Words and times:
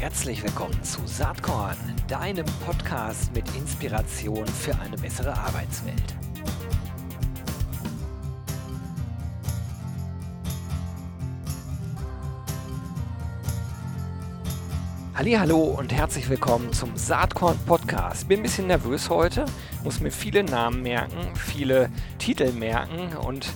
Herzlich 0.00 0.44
willkommen 0.44 0.80
zu 0.84 1.04
Saatkorn, 1.06 1.76
deinem 2.06 2.46
Podcast 2.64 3.34
mit 3.34 3.44
Inspiration 3.56 4.46
für 4.46 4.78
eine 4.78 4.96
bessere 4.96 5.36
Arbeitswelt. 5.36 6.14
Hallo 15.16 15.64
und 15.64 15.92
herzlich 15.92 16.30
willkommen 16.30 16.72
zum 16.72 16.96
Saatkorn 16.96 17.58
Podcast. 17.66 18.28
Bin 18.28 18.38
ein 18.38 18.44
bisschen 18.44 18.68
nervös 18.68 19.10
heute, 19.10 19.46
muss 19.82 19.98
mir 19.98 20.12
viele 20.12 20.44
Namen 20.44 20.80
merken, 20.82 21.34
viele 21.34 21.90
Titel 22.18 22.52
merken 22.52 23.16
und 23.16 23.52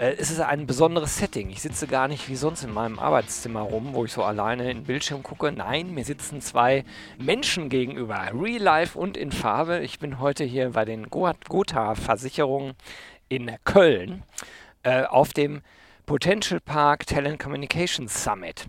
äh, 0.00 0.16
es 0.18 0.30
ist 0.30 0.40
ein 0.40 0.66
besonderes 0.66 1.18
Setting. 1.18 1.50
Ich 1.50 1.60
sitze 1.60 1.86
gar 1.86 2.08
nicht 2.08 2.28
wie 2.28 2.36
sonst 2.36 2.64
in 2.64 2.72
meinem 2.72 2.98
Arbeitszimmer 2.98 3.60
rum, 3.60 3.90
wo 3.92 4.04
ich 4.04 4.12
so 4.12 4.24
alleine 4.24 4.70
in 4.70 4.78
den 4.78 4.84
Bildschirm 4.84 5.22
gucke. 5.22 5.52
Nein, 5.52 5.92
mir 5.92 6.04
sitzen 6.04 6.40
zwei 6.40 6.84
Menschen 7.18 7.68
gegenüber, 7.68 8.30
real 8.32 8.62
life 8.62 8.98
und 8.98 9.16
in 9.16 9.30
Farbe. 9.30 9.80
Ich 9.80 9.98
bin 9.98 10.18
heute 10.18 10.44
hier 10.44 10.70
bei 10.70 10.84
den 10.84 11.10
Gotha-Versicherungen 11.10 12.74
in 13.28 13.54
Köln 13.64 14.22
äh, 14.82 15.04
auf 15.04 15.32
dem 15.34 15.60
Potential 16.06 16.60
Park 16.60 17.06
Talent 17.06 17.38
Communications 17.38 18.24
Summit. 18.24 18.66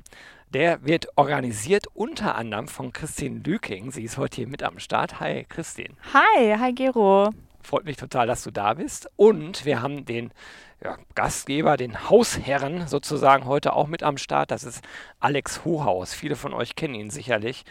Der 0.54 0.84
wird 0.86 1.08
organisiert 1.16 1.88
unter 1.94 2.36
anderem 2.36 2.68
von 2.68 2.92
Christine 2.92 3.40
Lüking. 3.40 3.90
Sie 3.92 4.04
ist 4.04 4.18
heute 4.18 4.36
hier 4.36 4.48
mit 4.48 4.64
am 4.64 4.80
Start. 4.80 5.22
Hi, 5.22 5.46
Christine. 5.48 5.96
Hi, 6.14 6.58
hi, 6.60 6.74
Gero. 6.74 7.30
Freut 7.64 7.86
mich 7.86 7.96
total, 7.96 8.28
dass 8.28 8.44
du 8.44 8.52
da 8.52 8.74
bist. 8.74 9.10
Und 9.16 9.66
wir 9.66 9.82
haben 9.82 10.04
den 10.04 10.32
ja, 10.84 10.98
Gastgeber, 11.16 11.78
den 11.78 12.10
Hausherren 12.10 12.88
sozusagen 12.88 13.46
heute 13.46 13.74
auch 13.74 13.88
mit 13.88 14.04
am 14.04 14.18
Start. 14.18 14.52
Das 14.52 14.64
ist 14.64 14.84
Alex 15.20 15.64
Hohaus. 15.64 16.14
Viele 16.14 16.36
von 16.36 16.54
euch 16.54 16.76
kennen 16.76 16.96
ihn 16.96 17.10
sicherlich. 17.10 17.64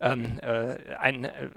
Ähm, 0.00 0.38
äh, 0.42 0.76
ein 0.98 1.24
äh, 1.24 1.50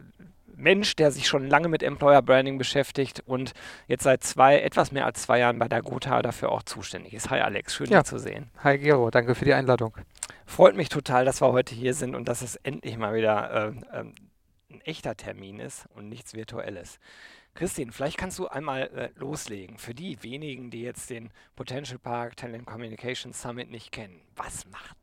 Mensch, 0.56 0.95
der 0.95 1.12
sich 1.12 1.28
schon 1.28 1.47
lange 1.47 1.67
mit 1.67 1.84
Employer 1.84 2.22
Branding 2.22 2.58
beschäftigt 2.58 3.22
und 3.25 3.53
jetzt 3.88 4.03
seit 4.03 4.23
zwei, 4.23 4.59
etwas 4.59 4.92
mehr 4.92 5.06
als 5.06 5.22
zwei 5.22 5.39
Jahren 5.39 5.59
bei 5.59 5.67
der 5.67 5.81
Gotha 5.81 6.22
dafür 6.22 6.52
auch 6.52 6.64
zuständig 6.64 7.14
ist. 7.14 7.30
Hi 7.30 7.42
Alex, 7.42 7.75
schön 7.75 7.90
ja. 7.90 8.00
dich 8.00 8.09
zu 8.09 8.17
sehen. 8.17 8.50
Hi 8.64 8.78
Gero, 8.78 9.12
danke 9.12 9.36
für 9.36 9.45
die 9.45 9.53
Einladung. 9.53 9.95
Freut 10.45 10.75
mich 10.75 10.90
total, 10.90 11.25
dass 11.25 11.42
wir 11.42 11.52
heute 11.52 11.75
hier 11.75 11.94
sind 11.94 12.16
und 12.16 12.28
dass 12.28 12.42
es 12.42 12.56
endlich 12.58 12.97
mal 12.97 13.14
wieder 13.14 13.73
äh, 13.92 13.97
äh, 13.97 14.06
ein 14.72 14.81
echter 14.81 15.16
Termin 15.16 15.59
ist 15.59 15.88
und 15.94 16.09
nichts 16.09 16.34
Virtuelles. 16.34 17.00
Christine, 17.56 17.94
vielleicht 17.94 18.17
kannst 18.17 18.38
du 18.38 18.48
einmal 18.48 18.89
äh, 18.89 19.09
loslegen. 19.16 19.78
Für 19.78 19.94
die 19.94 20.22
wenigen, 20.22 20.72
die 20.72 20.81
jetzt 20.81 21.09
den 21.09 21.31
Potential 21.56 21.97
Park 21.97 22.36
Talent 22.36 22.66
Communication 22.66 23.31
Summit 23.31 23.72
nicht 23.72 23.94
kennen, 23.94 24.20
was 24.36 24.67
macht, 24.67 24.97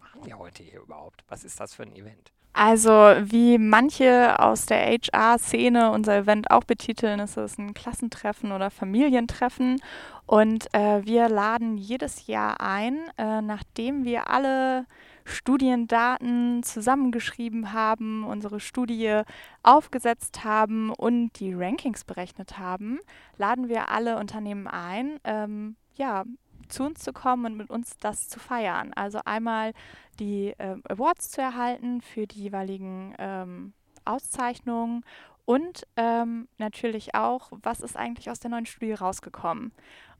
machen 0.00 0.24
wir 0.24 0.38
heute 0.38 0.62
hier 0.62 0.80
überhaupt? 0.80 1.22
Was 1.28 1.44
ist 1.44 1.60
das 1.60 1.74
für 1.74 1.82
ein 1.82 1.94
Event? 1.94 2.32
Also, 2.60 2.90
wie 2.90 3.56
manche 3.56 4.36
aus 4.40 4.66
der 4.66 4.84
HR-Szene 4.84 5.92
unser 5.92 6.16
Event 6.16 6.50
auch 6.50 6.64
betiteln, 6.64 7.20
ist 7.20 7.36
es 7.36 7.56
ein 7.56 7.72
Klassentreffen 7.72 8.50
oder 8.50 8.72
Familientreffen. 8.72 9.80
Und 10.26 10.66
äh, 10.74 11.06
wir 11.06 11.28
laden 11.28 11.76
jedes 11.76 12.26
Jahr 12.26 12.60
ein, 12.60 12.98
äh, 13.16 13.42
nachdem 13.42 14.04
wir 14.04 14.28
alle 14.28 14.86
Studiendaten 15.24 16.64
zusammengeschrieben 16.64 17.72
haben, 17.72 18.24
unsere 18.24 18.58
Studie 18.58 19.22
aufgesetzt 19.62 20.42
haben 20.42 20.90
und 20.90 21.38
die 21.38 21.54
Rankings 21.54 22.02
berechnet 22.02 22.58
haben, 22.58 22.98
laden 23.36 23.68
wir 23.68 23.88
alle 23.88 24.18
Unternehmen 24.18 24.66
ein, 24.66 25.20
ähm, 25.22 25.76
ja, 25.94 26.24
zu 26.68 26.84
uns 26.84 27.00
zu 27.00 27.12
kommen 27.12 27.46
und 27.46 27.56
mit 27.56 27.70
uns 27.70 27.96
das 27.98 28.28
zu 28.28 28.38
feiern. 28.38 28.92
Also 28.94 29.20
einmal 29.24 29.72
die 30.18 30.54
äh, 30.58 30.76
Awards 30.88 31.30
zu 31.30 31.40
erhalten 31.40 32.00
für 32.00 32.26
die 32.26 32.42
jeweiligen 32.42 33.14
ähm, 33.18 33.72
Auszeichnungen 34.04 35.04
und 35.44 35.86
ähm, 35.96 36.48
natürlich 36.58 37.14
auch, 37.14 37.50
was 37.62 37.80
ist 37.80 37.96
eigentlich 37.96 38.30
aus 38.30 38.40
der 38.40 38.50
neuen 38.50 38.66
Studie 38.66 38.92
rausgekommen. 38.92 39.72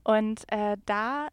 Und 0.03 0.51
äh, 0.51 0.77
da, 0.85 1.27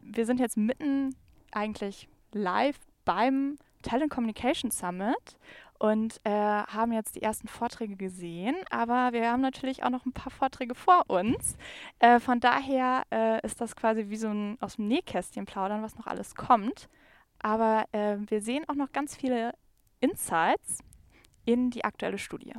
wir 0.00 0.24
sind 0.24 0.40
jetzt 0.40 0.56
mitten 0.56 1.14
eigentlich 1.50 2.08
live 2.32 2.78
beim 3.04 3.58
Talent 3.82 4.10
Communication 4.10 4.70
Summit 4.70 5.36
und 5.82 6.20
äh, 6.22 6.30
haben 6.30 6.92
jetzt 6.92 7.16
die 7.16 7.22
ersten 7.22 7.48
Vorträge 7.48 7.96
gesehen, 7.96 8.54
aber 8.70 9.12
wir 9.12 9.32
haben 9.32 9.40
natürlich 9.40 9.82
auch 9.82 9.90
noch 9.90 10.06
ein 10.06 10.12
paar 10.12 10.30
Vorträge 10.30 10.76
vor 10.76 11.10
uns. 11.10 11.56
Äh, 11.98 12.20
von 12.20 12.38
daher 12.38 13.02
äh, 13.10 13.44
ist 13.44 13.60
das 13.60 13.74
quasi 13.74 14.08
wie 14.08 14.16
so 14.16 14.28
ein 14.28 14.58
aus 14.60 14.76
dem 14.76 14.86
Nähkästchen 14.86 15.44
plaudern, 15.44 15.82
was 15.82 15.96
noch 15.96 16.06
alles 16.06 16.36
kommt. 16.36 16.88
Aber 17.40 17.86
äh, 17.90 18.16
wir 18.28 18.40
sehen 18.40 18.64
auch 18.68 18.76
noch 18.76 18.92
ganz 18.92 19.16
viele 19.16 19.54
Insights 19.98 20.84
in 21.46 21.70
die 21.70 21.84
aktuelle 21.84 22.18
Studie. 22.18 22.54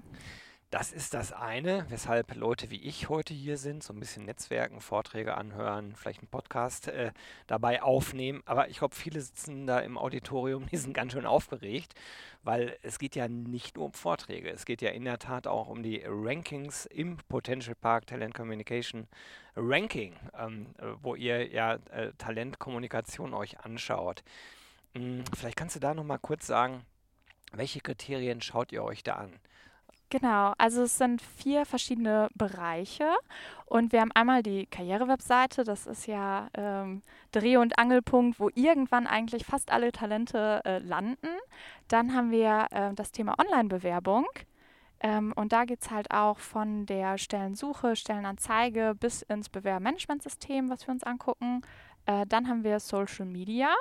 Das 0.74 0.92
ist 0.92 1.14
das 1.14 1.32
eine, 1.32 1.86
weshalb 1.90 2.34
Leute 2.34 2.72
wie 2.72 2.82
ich 2.82 3.08
heute 3.08 3.32
hier 3.32 3.58
sind, 3.58 3.84
so 3.84 3.94
ein 3.94 4.00
bisschen 4.00 4.26
Netzwerken, 4.26 4.82
Vorträge 4.82 5.38
anhören, 5.38 5.96
vielleicht 5.96 6.22
einen 6.22 6.30
Podcast 6.30 6.88
äh, 6.88 7.12
dabei 7.46 7.84
aufnehmen. 7.84 8.42
Aber 8.48 8.70
ich 8.70 8.80
glaube, 8.80 8.96
viele 8.96 9.22
sitzen 9.22 9.68
da 9.68 9.82
im 9.82 10.00
Auditorium, 10.00 10.66
die 10.72 10.78
sind 10.78 10.96
ganz 10.96 11.12
schön 11.12 11.28
aufgeregt, 11.28 11.94
weil 12.42 12.76
es 12.82 12.98
geht 12.98 13.16
ja 13.16 13.28
nicht 13.28 13.76
nur 13.76 13.86
um 13.86 13.94
Vorträge, 13.94 14.50
es 14.50 14.66
geht 14.66 14.82
ja 14.82 14.90
in 14.90 15.06
der 15.06 15.20
Tat 15.20 15.46
auch 15.46 15.68
um 15.68 15.84
die 15.84 16.02
Rankings 16.08 16.88
im 16.88 17.18
Potential 17.30 17.76
Park 17.76 18.08
Talent 18.08 18.34
Communication 18.34 19.08
Ranking, 19.56 20.16
ähm, 20.36 20.74
äh, 20.80 20.86
wo 21.04 21.14
ihr 21.14 21.52
ja 21.52 21.76
äh, 21.92 22.14
Talentkommunikation 22.18 23.36
euch 23.36 23.60
anschaut. 23.60 24.24
Hm, 24.96 25.24
vielleicht 25.38 25.56
kannst 25.56 25.76
du 25.76 25.80
da 25.80 25.94
noch 25.94 26.04
mal 26.04 26.18
kurz 26.18 26.48
sagen, 26.48 26.84
welche 27.52 27.80
Kriterien 27.80 28.42
schaut 28.42 28.72
ihr 28.72 28.84
euch 28.84 29.04
da 29.04 29.18
an? 29.18 29.40
Genau, 30.10 30.54
also 30.60 30.84
es 30.84 30.98
sind 30.98 31.22
vier 31.22 31.66
verschiedene 31.66 32.30
Bereiche 32.36 33.10
und 33.66 33.92
wir 33.92 34.02
haben 34.02 34.12
einmal 34.12 34.44
die 34.44 34.68
Karrierewebseite, 34.68 35.64
das 35.64 35.88
ist 35.88 36.06
ja 36.06 36.50
ähm, 36.54 37.02
Dreh- 37.32 37.58
und 37.58 37.80
Angelpunkt, 37.80 38.40
wo 38.40 38.50
irgendwann 38.54 39.08
eigentlich 39.08 39.44
fast 39.44 39.72
alle 39.72 39.92
Talente 39.92 40.62
äh, 40.66 40.78
landen. 40.78 41.30
Dann 41.88 42.14
haben 42.14 42.30
wir 42.30 42.68
äh, 42.70 42.94
das 42.94 43.12
Thema 43.12 43.34
Online-Bewerbung 43.40 44.28
ähm, 45.00 45.34
und 45.36 45.52
da 45.52 45.66
geht 45.66 45.82
es 45.82 45.92
halt 45.92 46.12
auch 46.12 46.40
von 46.40 46.86
der 46.86 47.18
Stellensuche, 47.18 47.96
Stellenanzeige 47.96 48.96
bis 49.00 49.24
ins 49.24 49.50
Bewerbermanagementsystem, 49.50 50.70
was 50.70 50.86
wir 50.88 50.94
uns 50.94 51.04
angucken. 51.04 51.62
Äh, 52.06 52.26
dann 52.28 52.48
haben 52.48 52.64
wir 52.64 52.80
Social 52.80 53.26
Media 53.26 53.74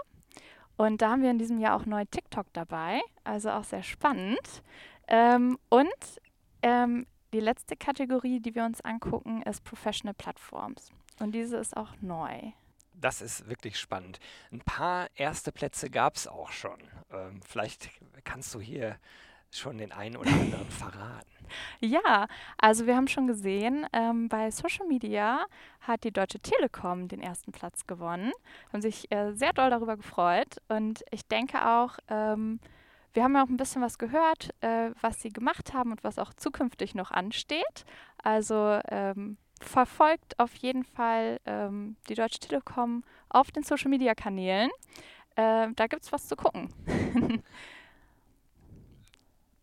und 0.77 1.03
da 1.03 1.10
haben 1.10 1.22
wir 1.22 1.31
in 1.31 1.39
diesem 1.39 1.59
Jahr 1.60 1.77
auch 1.77 1.87
neu 1.87 2.04
TikTok 2.10 2.47
dabei, 2.53 3.00
also 3.25 3.50
auch 3.50 3.65
sehr 3.65 3.83
spannend. 3.83 4.62
Ähm, 5.12 5.58
und 5.68 6.20
ähm, 6.62 7.06
die 7.32 7.40
letzte 7.40 7.76
Kategorie, 7.76 8.40
die 8.40 8.54
wir 8.54 8.64
uns 8.64 8.80
angucken, 8.80 9.42
ist 9.42 9.62
Professional 9.62 10.14
Platforms. 10.14 10.90
Und 11.20 11.32
diese 11.34 11.58
ist 11.58 11.76
auch 11.76 11.90
neu. 12.00 12.52
Das 12.94 13.20
ist 13.20 13.48
wirklich 13.48 13.78
spannend. 13.78 14.18
Ein 14.50 14.60
paar 14.60 15.08
erste 15.14 15.52
Plätze 15.52 15.90
gab 15.90 16.16
es 16.16 16.26
auch 16.26 16.50
schon. 16.50 16.78
Ähm, 17.12 17.40
vielleicht 17.46 17.90
kannst 18.24 18.54
du 18.54 18.60
hier 18.60 18.96
schon 19.50 19.76
den 19.76 19.92
einen 19.92 20.16
oder 20.16 20.30
anderen 20.30 20.70
verraten. 20.70 21.30
Ja, 21.80 22.26
also 22.56 22.86
wir 22.86 22.96
haben 22.96 23.08
schon 23.08 23.26
gesehen, 23.26 23.86
ähm, 23.92 24.28
bei 24.30 24.50
Social 24.50 24.86
Media 24.86 25.44
hat 25.80 26.04
die 26.04 26.12
Deutsche 26.12 26.38
Telekom 26.38 27.08
den 27.08 27.20
ersten 27.20 27.52
Platz 27.52 27.86
gewonnen. 27.86 28.32
Haben 28.72 28.80
sich 28.80 29.12
äh, 29.12 29.32
sehr 29.32 29.52
doll 29.52 29.68
darüber 29.68 29.96
gefreut. 29.96 30.56
Und 30.68 31.04
ich 31.10 31.26
denke 31.26 31.68
auch, 31.68 31.98
ähm, 32.08 32.60
wir 33.14 33.24
haben 33.24 33.34
ja 33.34 33.44
auch 33.44 33.48
ein 33.48 33.56
bisschen 33.56 33.82
was 33.82 33.98
gehört, 33.98 34.50
äh, 34.60 34.90
was 35.00 35.20
sie 35.20 35.30
gemacht 35.30 35.74
haben 35.74 35.92
und 35.92 36.04
was 36.04 36.18
auch 36.18 36.32
zukünftig 36.34 36.94
noch 36.94 37.10
ansteht. 37.10 37.84
Also 38.22 38.80
ähm, 38.88 39.36
verfolgt 39.60 40.38
auf 40.38 40.54
jeden 40.56 40.84
Fall 40.84 41.38
ähm, 41.46 41.96
die 42.08 42.14
Deutsche 42.14 42.40
Telekom 42.40 43.04
auf 43.28 43.50
den 43.50 43.62
Social-Media-Kanälen. 43.62 44.70
Äh, 45.36 45.68
da 45.74 45.86
gibt 45.86 46.03
es 46.03 46.12
was 46.12 46.28
zu 46.28 46.36
gucken. 46.36 46.72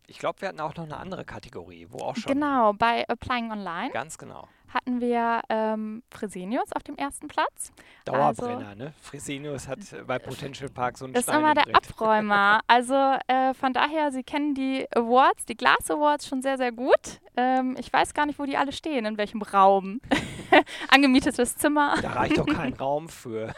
ich 0.08 0.20
glaube, 0.20 0.42
wir 0.42 0.50
hatten 0.50 0.62
auch 0.62 0.76
noch 0.76 0.86
eine 0.86 0.98
andere 0.98 1.26
Kategorie, 1.26 1.88
wo 1.90 2.00
auch 2.00 2.16
schon. 2.16 2.34
Genau, 2.34 2.74
bei 2.74 3.08
Applying 3.08 3.52
Online. 3.52 3.92
Ganz 3.92 4.18
genau 4.18 4.48
hatten 4.74 5.02
wir 5.02 5.42
ähm, 5.50 6.04
Fresenius 6.12 6.72
auf 6.74 6.84
dem 6.84 6.96
ersten 6.96 7.28
Platz. 7.28 7.72
Dauerbrenner, 8.06 8.70
also, 8.70 8.84
ne? 8.84 8.94
Fresenius 9.02 9.68
hat 9.68 9.80
bei 10.08 10.20
Potential 10.20 10.70
Park 10.70 10.98
so 10.98 11.06
einen 11.06 11.16
Ist 11.16 11.30
immer 11.30 11.54
der 11.54 11.68
Abräumer. 11.76 12.62
also 12.68 12.94
äh, 13.28 13.54
von 13.54 13.74
daher, 13.74 14.12
Sie 14.12 14.24
kennen 14.24 14.56
die 14.56 14.86
Awards, 14.96 15.46
die 15.46 15.56
Glass 15.56 15.90
Awards 15.90 16.28
schon 16.28 16.42
sehr, 16.42 16.58
sehr 16.58 16.72
gut. 16.72 17.22
Ähm, 17.36 17.76
ich 17.80 17.92
weiß 17.92 18.14
gar 18.14 18.26
nicht, 18.26 18.40
wo 18.40 18.46
die 18.46 18.58
alle 18.58 18.72
stehen, 18.72 19.06
in 19.06 19.18
welchem 19.18 19.42
Raum. 19.42 20.02
angemietetes 20.90 21.56
Zimmer. 21.56 21.96
Da 22.02 22.12
reicht 22.12 22.38
doch 22.38 22.46
kein 22.46 22.74
Raum 22.80 23.10
für. 23.10 23.54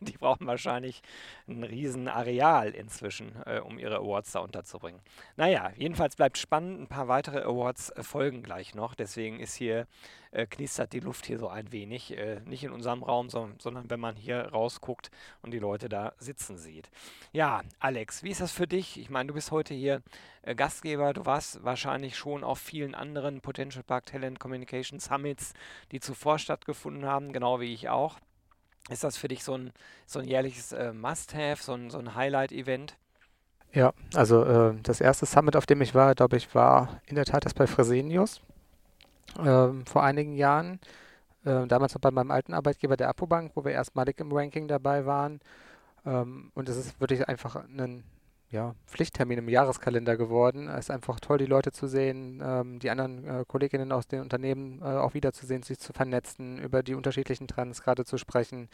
Die 0.00 0.16
brauchen 0.16 0.46
wahrscheinlich 0.46 1.02
ein 1.46 1.64
riesen 1.64 2.08
Areal 2.08 2.70
inzwischen, 2.70 3.32
äh, 3.46 3.60
um 3.60 3.78
ihre 3.78 3.96
Awards 3.96 4.32
da 4.32 4.40
unterzubringen. 4.40 5.00
Naja, 5.36 5.70
jedenfalls 5.76 6.16
bleibt 6.16 6.38
spannend. 6.38 6.80
Ein 6.80 6.86
paar 6.86 7.08
weitere 7.08 7.42
Awards 7.42 7.90
äh, 7.90 8.02
folgen 8.02 8.42
gleich 8.42 8.74
noch. 8.74 8.94
Deswegen 8.94 9.40
ist 9.40 9.54
hier, 9.54 9.86
äh, 10.30 10.46
knistert 10.46 10.92
die 10.92 11.00
Luft 11.00 11.26
hier 11.26 11.38
so 11.38 11.48
ein 11.48 11.72
wenig. 11.72 12.16
Äh, 12.16 12.40
nicht 12.44 12.64
in 12.64 12.72
unserem 12.72 13.02
Raum, 13.02 13.30
so, 13.30 13.48
sondern 13.58 13.90
wenn 13.90 14.00
man 14.00 14.16
hier 14.16 14.46
rausguckt 14.48 15.10
und 15.42 15.52
die 15.52 15.58
Leute 15.58 15.88
da 15.88 16.12
sitzen 16.18 16.58
sieht. 16.58 16.90
Ja, 17.32 17.62
Alex, 17.78 18.22
wie 18.22 18.30
ist 18.30 18.40
das 18.40 18.52
für 18.52 18.66
dich? 18.66 18.98
Ich 18.98 19.10
meine, 19.10 19.28
du 19.28 19.34
bist 19.34 19.50
heute 19.50 19.74
hier 19.74 20.02
äh, 20.42 20.54
Gastgeber. 20.54 21.12
Du 21.12 21.26
warst 21.26 21.64
wahrscheinlich 21.64 22.16
schon 22.16 22.44
auf 22.44 22.58
vielen 22.58 22.94
anderen 22.94 23.40
Potential 23.40 23.82
Park 23.82 24.06
Talent 24.06 24.40
Communication 24.40 25.00
Summits, 25.00 25.52
die 25.92 26.00
zuvor 26.00 26.38
stattgefunden 26.38 27.06
haben, 27.06 27.32
genau 27.32 27.60
wie 27.60 27.72
ich 27.72 27.88
auch. 27.88 28.18
Ist 28.90 29.04
das 29.04 29.16
für 29.16 29.28
dich 29.28 29.44
so 29.44 29.54
ein, 29.54 29.72
so 30.06 30.18
ein 30.18 30.26
jährliches 30.26 30.72
äh, 30.72 30.92
Must-Have, 30.92 31.62
so 31.62 31.74
ein, 31.74 31.90
so 31.90 31.98
ein 31.98 32.14
Highlight-Event? 32.14 32.96
Ja, 33.72 33.92
also 34.14 34.44
äh, 34.44 34.74
das 34.82 35.00
erste 35.00 35.26
Summit, 35.26 35.54
auf 35.56 35.66
dem 35.66 35.82
ich 35.82 35.94
war, 35.94 36.14
glaube 36.14 36.38
ich, 36.38 36.54
war 36.54 37.02
in 37.06 37.16
der 37.16 37.26
Tat 37.26 37.44
das 37.44 37.52
bei 37.52 37.66
Fresenius 37.66 38.40
äh, 39.38 39.84
vor 39.84 40.02
einigen 40.02 40.34
Jahren. 40.34 40.80
Äh, 41.44 41.66
damals 41.66 41.94
noch 41.94 42.00
bei 42.00 42.10
meinem 42.10 42.30
alten 42.30 42.54
Arbeitgeber 42.54 42.96
der 42.96 43.08
Apobank, 43.08 43.52
wo 43.54 43.64
wir 43.64 43.72
erstmalig 43.72 44.18
im 44.20 44.32
Ranking 44.32 44.68
dabei 44.68 45.06
waren. 45.06 45.40
Ähm, 46.04 46.50
und 46.54 46.68
es 46.68 46.76
ist 46.76 47.00
wirklich 47.00 47.28
einfach 47.28 47.56
ein 47.56 48.04
ja, 48.50 48.74
Pflichttermin 48.86 49.38
im 49.38 49.48
Jahreskalender 49.48 50.16
geworden. 50.16 50.68
Es 50.68 50.86
ist 50.86 50.90
einfach 50.90 51.20
toll, 51.20 51.38
die 51.38 51.46
Leute 51.46 51.70
zu 51.70 51.86
sehen, 51.86 52.42
ähm, 52.42 52.78
die 52.78 52.90
anderen 52.90 53.24
äh, 53.24 53.44
Kolleginnen 53.46 53.92
aus 53.92 54.08
den 54.08 54.20
Unternehmen 54.20 54.80
äh, 54.80 54.84
auch 54.84 55.14
wiederzusehen, 55.14 55.62
sich 55.62 55.78
zu 55.78 55.92
vernetzen, 55.92 56.58
über 56.58 56.82
die 56.82 56.94
unterschiedlichen 56.94 57.46
Trends 57.46 57.82
gerade 57.82 58.04
zu 58.04 58.16
sprechen 58.16 58.68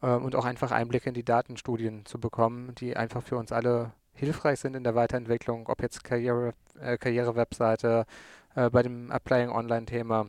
äh, 0.00 0.08
und 0.08 0.36
auch 0.36 0.44
einfach 0.44 0.70
Einblicke 0.70 1.08
in 1.08 1.14
die 1.14 1.24
Datenstudien 1.24 2.06
zu 2.06 2.20
bekommen, 2.20 2.74
die 2.76 2.96
einfach 2.96 3.22
für 3.22 3.36
uns 3.36 3.50
alle 3.50 3.92
hilfreich 4.14 4.60
sind 4.60 4.76
in 4.76 4.84
der 4.84 4.94
Weiterentwicklung, 4.94 5.68
ob 5.68 5.82
jetzt 5.82 6.04
Karriere, 6.04 6.54
äh, 6.80 6.96
Karriere-Webseite, 6.96 8.06
äh, 8.56 8.70
bei 8.70 8.82
dem 8.82 9.12
Applying 9.12 9.50
Online-Thema. 9.50 10.28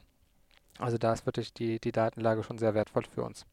Also 0.77 0.99
da 0.99 1.13
ist 1.13 1.25
wirklich 1.25 1.53
die, 1.53 1.79
die 1.79 1.91
Datenlage 1.91 2.43
schon 2.43 2.59
sehr 2.59 2.75
wertvoll 2.75 3.03
für 3.03 3.23
uns. 3.23 3.45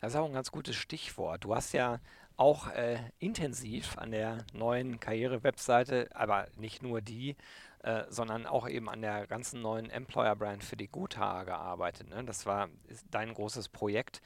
Das 0.00 0.14
ist 0.14 0.18
auch 0.18 0.26
ein 0.26 0.32
ganz 0.32 0.50
gutes 0.50 0.76
Stichwort. 0.76 1.44
Du 1.44 1.54
hast 1.54 1.72
ja 1.72 2.00
auch 2.36 2.68
äh, 2.68 2.98
intensiv 3.18 3.98
an 3.98 4.12
der 4.12 4.46
neuen 4.54 4.98
Karriere-Webseite, 4.98 6.08
aber 6.14 6.46
nicht 6.56 6.82
nur 6.82 7.02
die, 7.02 7.36
äh, 7.82 8.04
sondern 8.08 8.46
auch 8.46 8.66
eben 8.66 8.88
an 8.88 9.02
der 9.02 9.26
ganzen 9.26 9.60
neuen 9.60 9.90
Employer-Brand 9.90 10.64
für 10.64 10.76
die 10.76 10.88
Gotha 10.88 11.44
gearbeitet. 11.44 12.08
Ne? 12.08 12.24
Das 12.24 12.46
war 12.46 12.70
dein 13.10 13.34
großes 13.34 13.68
Projekt. 13.68 14.22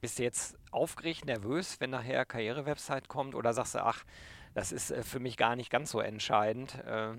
Bist 0.00 0.18
du 0.18 0.24
jetzt 0.24 0.58
aufgeregt, 0.72 1.24
nervös, 1.24 1.78
wenn 1.78 1.90
nachher 1.90 2.24
Karriere-Website 2.24 3.06
kommt 3.06 3.36
oder 3.36 3.52
sagst 3.52 3.76
du, 3.76 3.84
ach, 3.84 4.04
das 4.54 4.72
ist 4.72 4.90
äh, 4.90 5.04
für 5.04 5.20
mich 5.20 5.36
gar 5.36 5.54
nicht 5.54 5.70
ganz 5.70 5.92
so 5.92 6.00
entscheidend? 6.00 6.74
Äh, 6.84 7.12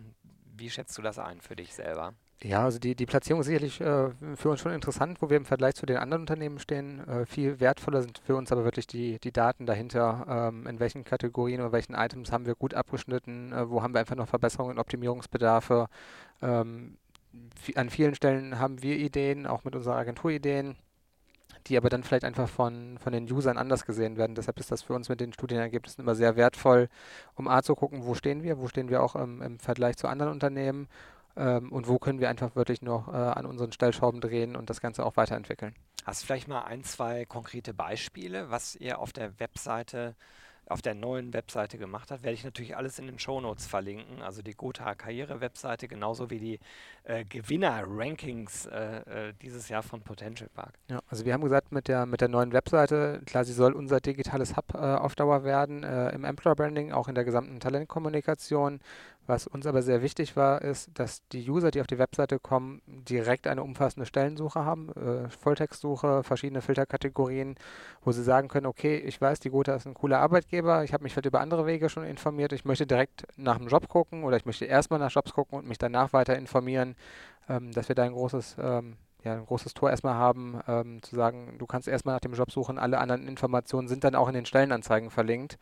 wie 0.56 0.70
schätzt 0.70 0.98
du 0.98 1.02
das 1.02 1.20
ein 1.20 1.40
für 1.40 1.56
dich 1.56 1.74
selber? 1.74 2.14
Ja, 2.42 2.66
also 2.66 2.78
die, 2.78 2.94
die 2.94 3.06
Platzierung 3.06 3.40
ist 3.40 3.48
sicherlich 3.48 3.80
äh, 3.80 4.10
für 4.36 4.50
uns 4.50 4.60
schon 4.60 4.74
interessant, 4.74 5.22
wo 5.22 5.30
wir 5.30 5.38
im 5.38 5.46
Vergleich 5.46 5.76
zu 5.76 5.86
den 5.86 5.98
anderen 5.98 6.24
Unternehmen 6.24 6.60
stehen. 6.60 7.00
Äh, 7.08 7.26
viel 7.26 7.62
wertvoller 7.62 8.02
sind 8.02 8.18
für 8.26 8.36
uns 8.36 8.52
aber 8.52 8.66
wirklich 8.66 8.86
die, 8.86 9.18
die 9.20 9.32
Daten 9.32 9.66
dahinter. 9.66 10.26
Ähm, 10.28 10.68
in 10.68 10.80
welchen 10.82 11.06
Kategorien 11.06 11.62
oder 11.62 11.72
welchen 11.72 11.94
Items 11.94 12.34
haben 12.34 12.46
wir 12.46 12.56
gut 12.56 12.74
abgeschnitten? 12.74 13.54
Äh, 13.54 13.70
wo 13.70 13.82
haben 13.82 13.94
wir 13.94 14.02
einfach 14.02 14.18
noch 14.18 14.28
Verbesserungen 14.28 14.74
und 14.74 14.80
Optimierungsbedarfe? 14.80 15.88
Ähm, 16.42 16.98
an 17.76 17.90
vielen 17.90 18.16
Stellen 18.16 18.60
haben 18.60 18.84
wir 18.84 18.98
Ideen, 18.98 19.48
auch 19.48 19.64
mit 19.64 19.76
unserer 19.76 19.96
Agentur 19.96 20.32
Ideen, 20.32 20.76
die 21.68 21.78
aber 21.78 21.90
dann 21.90 22.04
vielleicht 22.04 22.26
einfach 22.26 22.50
von, 22.50 22.98
von 23.00 23.14
den 23.14 23.32
Usern 23.32 23.58
anders 23.58 23.86
gesehen 23.86 24.18
werden. 24.18 24.36
Deshalb 24.36 24.60
ist 24.60 24.72
das 24.72 24.84
für 24.84 24.94
uns 24.94 25.08
mit 25.10 25.22
den 25.22 25.34
Studienergebnissen 25.34 26.04
immer 26.04 26.16
sehr 26.16 26.36
wertvoll, 26.36 26.90
um 27.36 27.48
A 27.48 27.64
zu 27.64 27.74
gucken, 27.76 28.06
wo 28.06 28.16
stehen 28.16 28.44
wir, 28.44 28.60
wo 28.60 28.68
stehen 28.68 28.90
wir 28.90 29.02
auch 29.02 29.16
ähm, 29.16 29.42
im 29.42 29.60
Vergleich 29.60 29.96
zu 29.96 30.08
anderen 30.08 30.34
Unternehmen 30.34 30.88
ähm, 31.36 31.72
und 31.72 31.88
wo 31.88 32.00
können 32.00 32.20
wir 32.20 32.30
einfach 32.30 32.56
wirklich 32.56 32.82
noch 32.82 33.08
äh, 33.08 33.12
an 33.12 33.46
unseren 33.46 33.72
Stellschrauben 33.72 34.22
drehen 34.22 34.56
und 34.56 34.70
das 34.70 34.82
Ganze 34.82 35.06
auch 35.06 35.18
weiterentwickeln. 35.18 35.76
Hast 36.06 36.22
du 36.22 36.26
vielleicht 36.26 36.48
mal 36.48 36.64
ein, 36.64 36.84
zwei 36.84 37.26
konkrete 37.26 37.74
Beispiele, 37.74 38.50
was 38.50 38.76
ihr 38.76 39.00
auf 39.00 39.14
der 39.14 39.40
Webseite 39.40 40.16
auf 40.68 40.82
der 40.82 40.94
neuen 40.94 41.34
Webseite 41.34 41.78
gemacht 41.78 42.10
hat, 42.10 42.24
werde 42.24 42.36
ich 42.36 42.44
natürlich 42.44 42.78
alles 42.78 42.98
in 42.98 43.08
den 43.08 43.20
Shownotes 43.20 43.68
verlinken. 43.68 44.22
Also 44.22 44.42
die 44.42 44.54
Gotha 44.54 44.96
Karriere-Webseite, 44.96 45.88
genauso 45.88 46.30
wie 46.30 46.40
die 46.40 46.60
äh, 47.04 47.26
Gewinner-Rankings 47.26 48.68
äh, 48.68 49.30
äh, 49.30 49.34
dieses 49.42 49.68
Jahr 49.70 49.84
von 49.84 50.02
Potential 50.02 50.50
Park. 50.54 50.74
Ja, 50.90 51.02
also 51.10 51.26
wir 51.26 51.34
haben 51.34 51.42
gesagt, 51.42 51.72
mit 51.72 51.88
der, 51.88 52.06
mit 52.06 52.22
der 52.22 52.30
neuen 52.30 52.54
Webseite, 52.54 53.22
klar, 53.26 53.44
sie 53.44 53.54
soll 53.54 53.74
unser 53.74 54.00
digitales 54.00 54.56
Hub 54.56 54.74
äh, 54.74 54.78
auf 54.78 55.16
Dauer 55.16 55.44
werden, 55.44 55.84
äh, 55.84 56.10
im 56.12 56.24
Employer 56.24 56.56
Branding, 56.56 56.94
auch 56.94 57.08
in 57.08 57.16
der 57.16 57.26
gesamten 57.26 57.60
Talentkommunikation. 57.60 58.80
Was 59.26 59.48
uns 59.48 59.66
aber 59.66 59.82
sehr 59.82 60.02
wichtig 60.02 60.36
war, 60.36 60.62
ist, 60.62 60.90
dass 60.96 61.26
die 61.30 61.50
User, 61.50 61.72
die 61.72 61.80
auf 61.80 61.88
die 61.88 61.98
Webseite 61.98 62.40
kommen, 62.40 62.82
direkt 62.88 63.48
eine 63.48 63.64
umfassende 63.64 64.06
Stellensuche 64.06 64.66
haben, 64.66 64.90
äh, 64.90 65.30
Volltextsuche, 65.30 66.24
verschiedene 66.24 66.62
Filterkategorien, 66.62 67.56
wo 68.02 68.12
sie 68.12 68.24
sagen 68.24 68.50
können, 68.50 68.66
okay, 68.66 68.98
ich 68.98 69.22
weiß, 69.22 69.40
die 69.40 69.50
Gotha 69.50 69.76
ist 69.76 69.88
ein 69.88 69.94
cooler 69.94 70.20
Arbeitgeber, 70.20 70.84
ich 70.84 70.92
habe 70.92 71.04
mich 71.04 71.14
vielleicht 71.14 71.28
über 71.28 71.40
andere 71.40 71.66
Wege 71.66 71.88
schon 71.88 72.04
informiert, 72.04 72.52
ich 72.52 72.66
möchte 72.66 72.86
direkt 72.86 73.26
nach 73.38 73.56
einem 73.58 73.70
Job 73.70 73.88
gucken 73.88 74.26
oder 74.26 74.36
ich 74.36 74.46
möchte 74.46 74.66
erstmal 74.66 75.00
nach 75.00 75.12
Jobs 75.12 75.34
gucken 75.34 75.58
und 75.58 75.68
mich 75.68 75.78
danach 75.78 76.12
weiter 76.12 76.38
informieren, 76.38 76.96
ähm, 77.48 77.72
dass 77.72 77.88
wir 77.88 77.96
da 77.96 78.04
ein 78.04 78.14
großes 78.14 78.58
ähm, 78.60 78.98
ja, 79.24 79.36
ein 79.36 79.46
großes 79.46 79.74
Tor 79.74 79.90
erstmal 79.90 80.16
haben, 80.16 80.60
ähm, 80.68 81.02
zu 81.02 81.16
sagen, 81.16 81.56
du 81.58 81.66
kannst 81.66 81.88
erstmal 81.88 82.16
nach 82.16 82.20
dem 82.20 82.34
Job 82.34 82.52
suchen, 82.52 82.78
alle 82.78 82.98
anderen 82.98 83.26
Informationen 83.28 83.88
sind 83.88 84.04
dann 84.04 84.16
auch 84.16 84.28
in 84.28 84.34
den 84.34 84.46
Stellenanzeigen 84.46 85.10
verlinkt, 85.10 85.58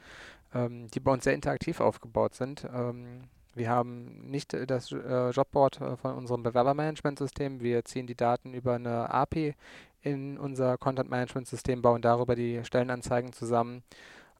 ähm, 0.54 0.88
die 0.88 1.00
bei 1.00 1.12
uns 1.12 1.26
sehr 1.26 1.36
interaktiv 1.36 1.80
aufgebaut 1.80 2.34
sind. 2.34 2.68
Ähm, 2.74 3.22
wir 3.54 3.70
haben 3.70 4.30
nicht 4.30 4.54
äh, 4.54 4.66
das 4.66 4.92
äh, 4.92 5.30
Jobboard 5.30 5.82
äh, 5.82 5.98
von 5.98 6.16
unserem 6.16 6.44
Bewerbermanagementsystem. 6.44 7.62
Wir 7.62 7.84
ziehen 7.86 8.08
die 8.08 8.16
Daten 8.16 8.54
über 8.54 8.76
eine 8.76 9.14
API 9.14 9.56
in 10.02 10.38
unser 10.38 10.78
Content-Management-System, 10.78 11.82
bauen 11.82 12.02
darüber 12.02 12.36
die 12.36 12.64
Stellenanzeigen 12.64 13.34
zusammen 13.34 13.84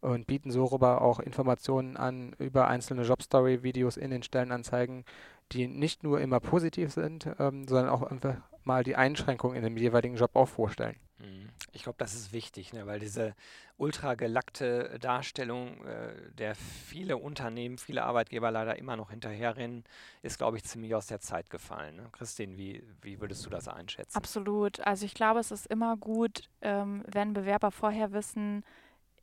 und 0.02 0.26
bieten 0.26 0.50
so 0.50 0.66
darüber 0.66 1.02
auch 1.02 1.20
Informationen 1.20 1.98
an 1.98 2.34
über 2.40 2.68
einzelne 2.68 3.04
Jobstory-Videos 3.04 3.98
in 3.98 4.10
den 4.10 4.24
Stellenanzeigen, 4.24 5.06
die 5.52 5.68
nicht 5.68 6.04
nur 6.04 6.20
immer 6.20 6.40
positiv 6.40 6.92
sind, 6.92 7.30
ähm, 7.38 7.68
sondern 7.68 7.90
auch 7.90 8.02
einfach 8.02 8.38
mal 8.64 8.84
die 8.84 8.96
Einschränkungen 8.96 9.56
in 9.56 9.64
dem 9.64 9.78
jeweiligen 9.78 10.16
Job 10.16 10.32
auch 10.36 10.48
vorstellen. 10.48 10.96
Mhm. 11.22 11.50
Ich 11.72 11.84
glaube, 11.84 11.98
das 11.98 12.14
ist 12.14 12.34
wichtig, 12.34 12.74
ne? 12.74 12.86
weil 12.88 13.00
diese 13.00 13.36
ultra 13.78 14.16
gelackte 14.16 14.98
Darstellung, 15.00 15.84
äh, 15.86 16.32
der 16.34 16.56
viele 16.56 17.18
Unternehmen, 17.18 17.78
viele 17.78 18.04
Arbeitgeber 18.04 18.52
leider 18.52 18.78
immer 18.78 18.96
noch 18.96 19.12
hinterherrennen, 19.12 19.84
ist, 20.22 20.38
glaube 20.38 20.58
ich, 20.58 20.64
ziemlich 20.64 20.96
aus 20.96 21.08
der 21.08 21.20
Zeit 21.20 21.50
gefallen. 21.50 21.96
Ne? 21.96 22.10
Christine, 22.12 22.58
wie, 22.58 22.84
wie 23.02 23.20
würdest 23.22 23.46
du 23.46 23.50
das 23.50 23.68
einschätzen? 23.68 24.18
Absolut. 24.18 24.80
Also 24.82 25.06
ich 25.06 25.14
glaube, 25.14 25.40
es 25.40 25.52
ist 25.52 25.68
immer 25.68 25.98
gut, 25.98 26.50
ähm, 26.62 27.04
wenn 27.08 27.34
Bewerber 27.34 27.72
vorher 27.72 28.12
wissen, 28.12 28.64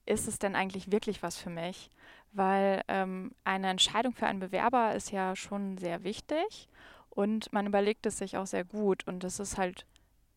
ist 0.07 0.27
es 0.27 0.39
denn 0.39 0.57
eigentlich 0.57 0.91
wirklich 0.91 1.23
was 1.23 1.37
für 1.37 1.51
mich? 1.51 1.91
Weil 2.33 2.83
ähm, 2.89 3.33
eine 3.45 3.69
Entscheidung 3.69 4.13
für 4.13 4.27
einen 4.27 4.41
Bewerber 4.41 4.95
ist 4.95 5.13
ja 5.13 5.37
schon 5.37 5.79
sehr 5.79 6.03
wichtig 6.05 6.69
und 7.11 7.53
man 7.53 7.67
überlegt 7.67 8.07
es 8.07 8.19
sich 8.19 8.37
auch 8.37 8.47
sehr 8.47 8.65
gut 8.65 9.07
und 9.07 9.25
es 9.25 9.39
ist 9.39 9.59
halt 9.59 9.87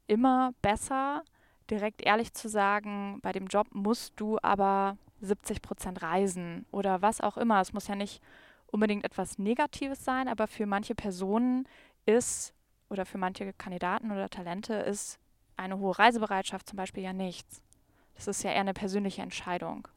immer 0.08 0.54
besser, 0.62 1.24
direkt 1.72 2.02
ehrlich 2.02 2.34
zu 2.34 2.50
sagen, 2.50 3.20
bei 3.22 3.32
dem 3.32 3.48
Job 3.48 3.68
musst 3.72 4.14
du 4.18 4.38
aber 4.42 4.98
70 5.22 5.62
Prozent 5.62 6.02
reisen 6.02 6.66
oder 6.72 7.02
was 7.02 7.22
auch 7.22 7.38
immer. 7.38 7.62
Es 7.62 7.74
muss 7.74 7.88
ja 7.88 7.96
nicht 7.96 8.22
unbedingt 8.68 9.04
etwas 9.04 9.38
Negatives 9.38 10.04
sein, 10.04 10.28
aber 10.28 10.48
für 10.48 10.66
manche 10.66 10.96
Personen 10.96 11.68
ist 12.06 12.54
oder 12.90 13.06
für 13.06 13.18
manche 13.18 13.54
Kandidaten 13.54 14.12
oder 14.12 14.30
Talente 14.30 14.74
ist 14.74 15.18
eine 15.58 15.80
hohe 15.80 15.98
Reisebereitschaft 15.98 16.68
zum 16.68 16.78
Beispiel 16.78 17.04
ja 17.04 17.14
nichts. 17.14 17.62
Das 18.16 18.28
ist 18.28 18.44
ja 18.44 18.52
eher 18.52 18.62
eine 18.62 18.74
persönliche 18.74 19.22
Entscheidung. 19.22 19.88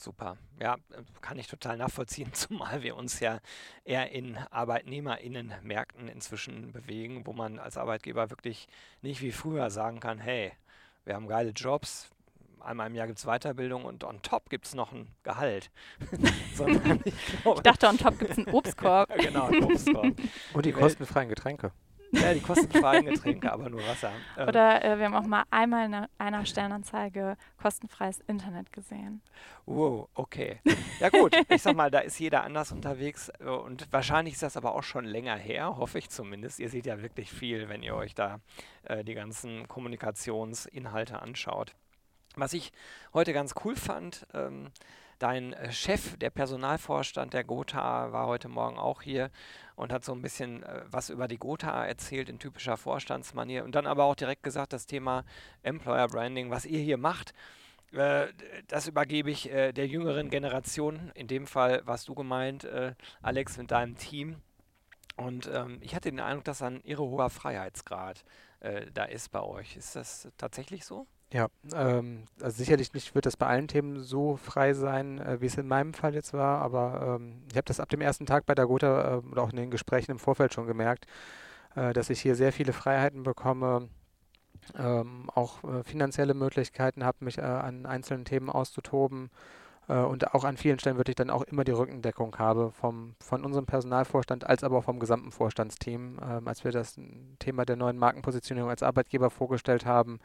Super. 0.00 0.36
Ja, 0.60 0.76
kann 1.20 1.38
ich 1.38 1.46
total 1.46 1.76
nachvollziehen, 1.76 2.32
zumal 2.34 2.82
wir 2.82 2.96
uns 2.96 3.20
ja 3.20 3.40
eher 3.84 4.10
in 4.12 4.36
ArbeitnehmerInnen-Märkten 4.36 6.08
inzwischen 6.08 6.72
bewegen, 6.72 7.26
wo 7.26 7.32
man 7.32 7.58
als 7.58 7.76
Arbeitgeber 7.76 8.30
wirklich 8.30 8.68
nicht 9.02 9.22
wie 9.22 9.32
früher 9.32 9.70
sagen 9.70 10.00
kann, 10.00 10.18
hey, 10.18 10.52
wir 11.04 11.14
haben 11.14 11.28
geile 11.28 11.50
Jobs, 11.50 12.10
einmal 12.60 12.88
im 12.88 12.94
Jahr 12.94 13.06
gibt 13.06 13.18
es 13.18 13.24
Weiterbildung 13.24 13.84
und 13.84 14.04
on 14.04 14.20
top 14.22 14.50
gibt 14.50 14.66
es 14.66 14.74
noch 14.74 14.92
ein 14.92 15.08
Gehalt. 15.22 15.70
ich, 17.04 17.14
ich, 17.44 17.60
dachte, 17.62 17.88
on 17.88 17.98
top 17.98 18.18
gibt 18.18 18.32
es 18.32 18.38
einen 18.38 18.48
Obstkorb. 18.48 19.14
genau, 19.16 19.46
einen 19.46 19.64
Obstkorb. 19.64 20.14
Und 20.52 20.66
die 20.66 20.72
kostenfreien 20.72 21.28
Getränke. 21.28 21.72
Ja, 22.20 22.34
die 22.34 22.40
kostenfreien 22.40 23.06
Getränke, 23.06 23.52
aber 23.52 23.68
nur 23.68 23.86
Wasser. 23.86 24.12
Ähm. 24.36 24.48
Oder 24.48 24.84
äh, 24.84 24.98
wir 24.98 25.06
haben 25.06 25.14
auch 25.14 25.26
mal 25.26 25.44
einmal 25.50 25.86
in 25.86 26.06
einer 26.18 26.46
Stellenanzeige 26.46 27.36
kostenfreies 27.60 28.20
Internet 28.26 28.72
gesehen. 28.72 29.22
Wow, 29.66 30.08
okay. 30.14 30.60
Ja 31.00 31.08
gut, 31.10 31.36
ich 31.48 31.62
sag 31.62 31.76
mal, 31.76 31.90
da 31.90 31.98
ist 31.98 32.18
jeder 32.18 32.44
anders 32.44 32.72
unterwegs 32.72 33.30
äh, 33.40 33.44
und 33.44 33.92
wahrscheinlich 33.92 34.34
ist 34.34 34.42
das 34.42 34.56
aber 34.56 34.74
auch 34.74 34.82
schon 34.82 35.04
länger 35.04 35.36
her, 35.36 35.76
hoffe 35.76 35.98
ich 35.98 36.08
zumindest. 36.10 36.58
Ihr 36.58 36.70
seht 36.70 36.86
ja 36.86 37.02
wirklich 37.02 37.30
viel, 37.30 37.68
wenn 37.68 37.82
ihr 37.82 37.94
euch 37.94 38.14
da 38.14 38.40
äh, 38.84 39.04
die 39.04 39.14
ganzen 39.14 39.68
Kommunikationsinhalte 39.68 41.20
anschaut. 41.20 41.74
Was 42.36 42.52
ich 42.52 42.72
heute 43.14 43.32
ganz 43.32 43.54
cool 43.64 43.76
fand, 43.76 44.26
ähm, 44.34 44.70
dein 45.18 45.52
äh, 45.52 45.72
Chef, 45.72 46.16
der 46.18 46.30
Personalvorstand 46.30 47.32
der 47.32 47.44
Gotha, 47.44 48.12
war 48.12 48.26
heute 48.26 48.48
Morgen 48.48 48.78
auch 48.78 49.02
hier 49.02 49.30
und 49.74 49.92
hat 49.92 50.04
so 50.04 50.12
ein 50.12 50.22
bisschen 50.22 50.62
äh, 50.62 50.82
was 50.90 51.10
über 51.10 51.28
die 51.28 51.38
Gotha 51.38 51.84
erzählt 51.84 52.28
in 52.28 52.38
typischer 52.38 52.76
Vorstandsmanier 52.76 53.64
und 53.64 53.74
dann 53.74 53.86
aber 53.86 54.04
auch 54.04 54.14
direkt 54.14 54.42
gesagt, 54.42 54.72
das 54.72 54.86
Thema 54.86 55.24
Employer 55.62 56.08
Branding, 56.08 56.50
was 56.50 56.66
ihr 56.66 56.80
hier 56.80 56.98
macht, 56.98 57.34
äh, 57.92 58.26
das 58.68 58.88
übergebe 58.88 59.30
ich 59.30 59.44
der 59.44 59.86
jüngeren 59.86 60.28
Generation. 60.28 61.12
In 61.14 61.28
dem 61.28 61.46
Fall 61.46 61.82
warst 61.86 62.08
du 62.08 62.14
gemeint, 62.14 62.66
Alex, 63.22 63.56
mit 63.58 63.70
deinem 63.70 63.96
Team. 63.96 64.36
Und 65.16 65.48
ähm, 65.52 65.78
ich 65.80 65.94
hatte 65.94 66.10
den 66.10 66.20
Eindruck, 66.20 66.44
dass 66.44 66.62
ein 66.62 66.82
irre 66.82 67.04
hoher 67.04 67.30
Freiheitsgrad 67.30 68.24
da 68.92 69.04
ist 69.04 69.30
bei 69.30 69.40
euch. 69.40 69.76
Ist 69.76 69.94
das 69.94 70.28
tatsächlich 70.36 70.84
so? 70.84 71.06
Ja, 71.32 71.48
ähm, 71.74 72.24
also 72.40 72.56
sicherlich 72.56 72.94
nicht 72.94 73.14
wird 73.16 73.26
das 73.26 73.36
bei 73.36 73.46
allen 73.46 73.66
Themen 73.66 74.00
so 74.00 74.36
frei 74.36 74.74
sein, 74.74 75.18
äh, 75.18 75.40
wie 75.40 75.46
es 75.46 75.56
in 75.58 75.66
meinem 75.66 75.92
Fall 75.92 76.14
jetzt 76.14 76.32
war, 76.32 76.62
aber 76.62 77.16
ähm, 77.20 77.42
ich 77.50 77.56
habe 77.56 77.64
das 77.64 77.80
ab 77.80 77.88
dem 77.88 78.00
ersten 78.00 78.26
Tag 78.26 78.46
bei 78.46 78.54
der 78.54 78.66
Gotha 78.66 79.16
äh, 79.16 79.28
oder 79.32 79.42
auch 79.42 79.50
in 79.50 79.56
den 79.56 79.70
Gesprächen 79.72 80.12
im 80.12 80.18
Vorfeld 80.20 80.54
schon 80.54 80.68
gemerkt, 80.68 81.06
äh, 81.74 81.92
dass 81.92 82.10
ich 82.10 82.20
hier 82.20 82.36
sehr 82.36 82.52
viele 82.52 82.72
Freiheiten 82.72 83.24
bekomme, 83.24 83.88
ähm, 84.78 85.28
auch 85.34 85.64
äh, 85.64 85.82
finanzielle 85.84 86.34
Möglichkeiten 86.34 87.04
habe, 87.04 87.24
mich 87.24 87.38
äh, 87.38 87.42
an 87.42 87.86
einzelnen 87.86 88.24
Themen 88.24 88.48
auszutoben 88.48 89.30
äh, 89.88 89.98
und 89.98 90.34
auch 90.34 90.44
an 90.44 90.56
vielen 90.56 90.78
Stellen 90.78 90.96
wirklich 90.96 91.16
dann 91.16 91.30
auch 91.30 91.42
immer 91.42 91.64
die 91.64 91.72
Rückendeckung 91.72 92.36
habe 92.38 92.72
vom, 92.72 93.14
von 93.20 93.44
unserem 93.44 93.66
Personalvorstand 93.66 94.46
als 94.46 94.64
aber 94.64 94.78
auch 94.78 94.84
vom 94.84 94.98
gesamten 95.00 95.32
Vorstandsteam. 95.32 96.18
Ähm, 96.22 96.48
als 96.48 96.64
wir 96.64 96.72
das 96.72 96.96
Thema 97.38 97.64
der 97.64 97.76
neuen 97.76 97.98
Markenpositionierung 97.98 98.70
als 98.70 98.82
Arbeitgeber 98.82 99.30
vorgestellt 99.30 99.86
haben, 99.86 100.18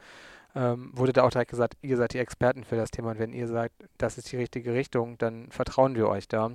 ähm, 0.54 0.90
wurde 0.94 1.12
da 1.12 1.24
auch 1.24 1.30
direkt 1.30 1.50
gesagt, 1.50 1.76
ihr 1.82 1.96
seid 1.96 2.12
die 2.12 2.18
Experten 2.18 2.64
für 2.64 2.76
das 2.76 2.90
Thema 2.90 3.12
und 3.12 3.18
wenn 3.18 3.32
ihr 3.32 3.48
sagt, 3.48 3.74
das 3.98 4.18
ist 4.18 4.30
die 4.32 4.36
richtige 4.36 4.74
Richtung, 4.74 5.18
dann 5.18 5.50
vertrauen 5.50 5.94
wir 5.94 6.08
euch 6.08 6.28
da. 6.28 6.52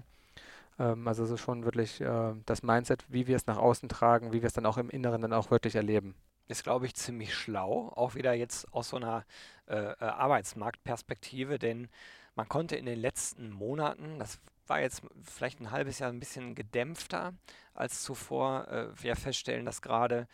Ähm, 0.79 1.07
also 1.07 1.23
es 1.23 1.31
ist 1.31 1.41
schon 1.41 1.65
wirklich 1.65 2.01
äh, 2.01 2.33
das 2.45 2.63
Mindset, 2.63 3.05
wie 3.09 3.27
wir 3.27 3.35
es 3.35 3.47
nach 3.47 3.57
außen 3.57 3.89
tragen, 3.89 4.33
wie 4.33 4.41
wir 4.41 4.47
es 4.47 4.53
dann 4.53 4.65
auch 4.65 4.77
im 4.77 4.89
Inneren 4.89 5.21
dann 5.21 5.33
auch 5.33 5.51
wirklich 5.51 5.75
erleben. 5.75 6.15
Ist, 6.47 6.63
glaube 6.63 6.85
ich, 6.85 6.95
ziemlich 6.95 7.33
schlau, 7.33 7.91
auch 7.95 8.15
wieder 8.15 8.33
jetzt 8.33 8.71
aus 8.73 8.89
so 8.89 8.97
einer 8.97 9.25
äh, 9.67 9.75
äh, 9.75 9.95
Arbeitsmarktperspektive, 9.99 11.59
denn 11.59 11.89
man 12.35 12.47
konnte 12.47 12.75
in 12.75 12.85
den 12.85 12.99
letzten 12.99 13.51
Monaten, 13.51 14.19
das 14.19 14.39
war 14.67 14.79
jetzt 14.79 15.01
vielleicht 15.23 15.59
ein 15.59 15.71
halbes 15.71 15.99
Jahr 15.99 16.09
ein 16.09 16.19
bisschen 16.19 16.55
gedämpfter 16.55 17.33
als 17.73 18.03
zuvor, 18.03 18.67
äh, 18.67 18.87
wir 19.01 19.15
feststellen, 19.15 19.65
dass 19.65 19.81
gerade 19.81 20.27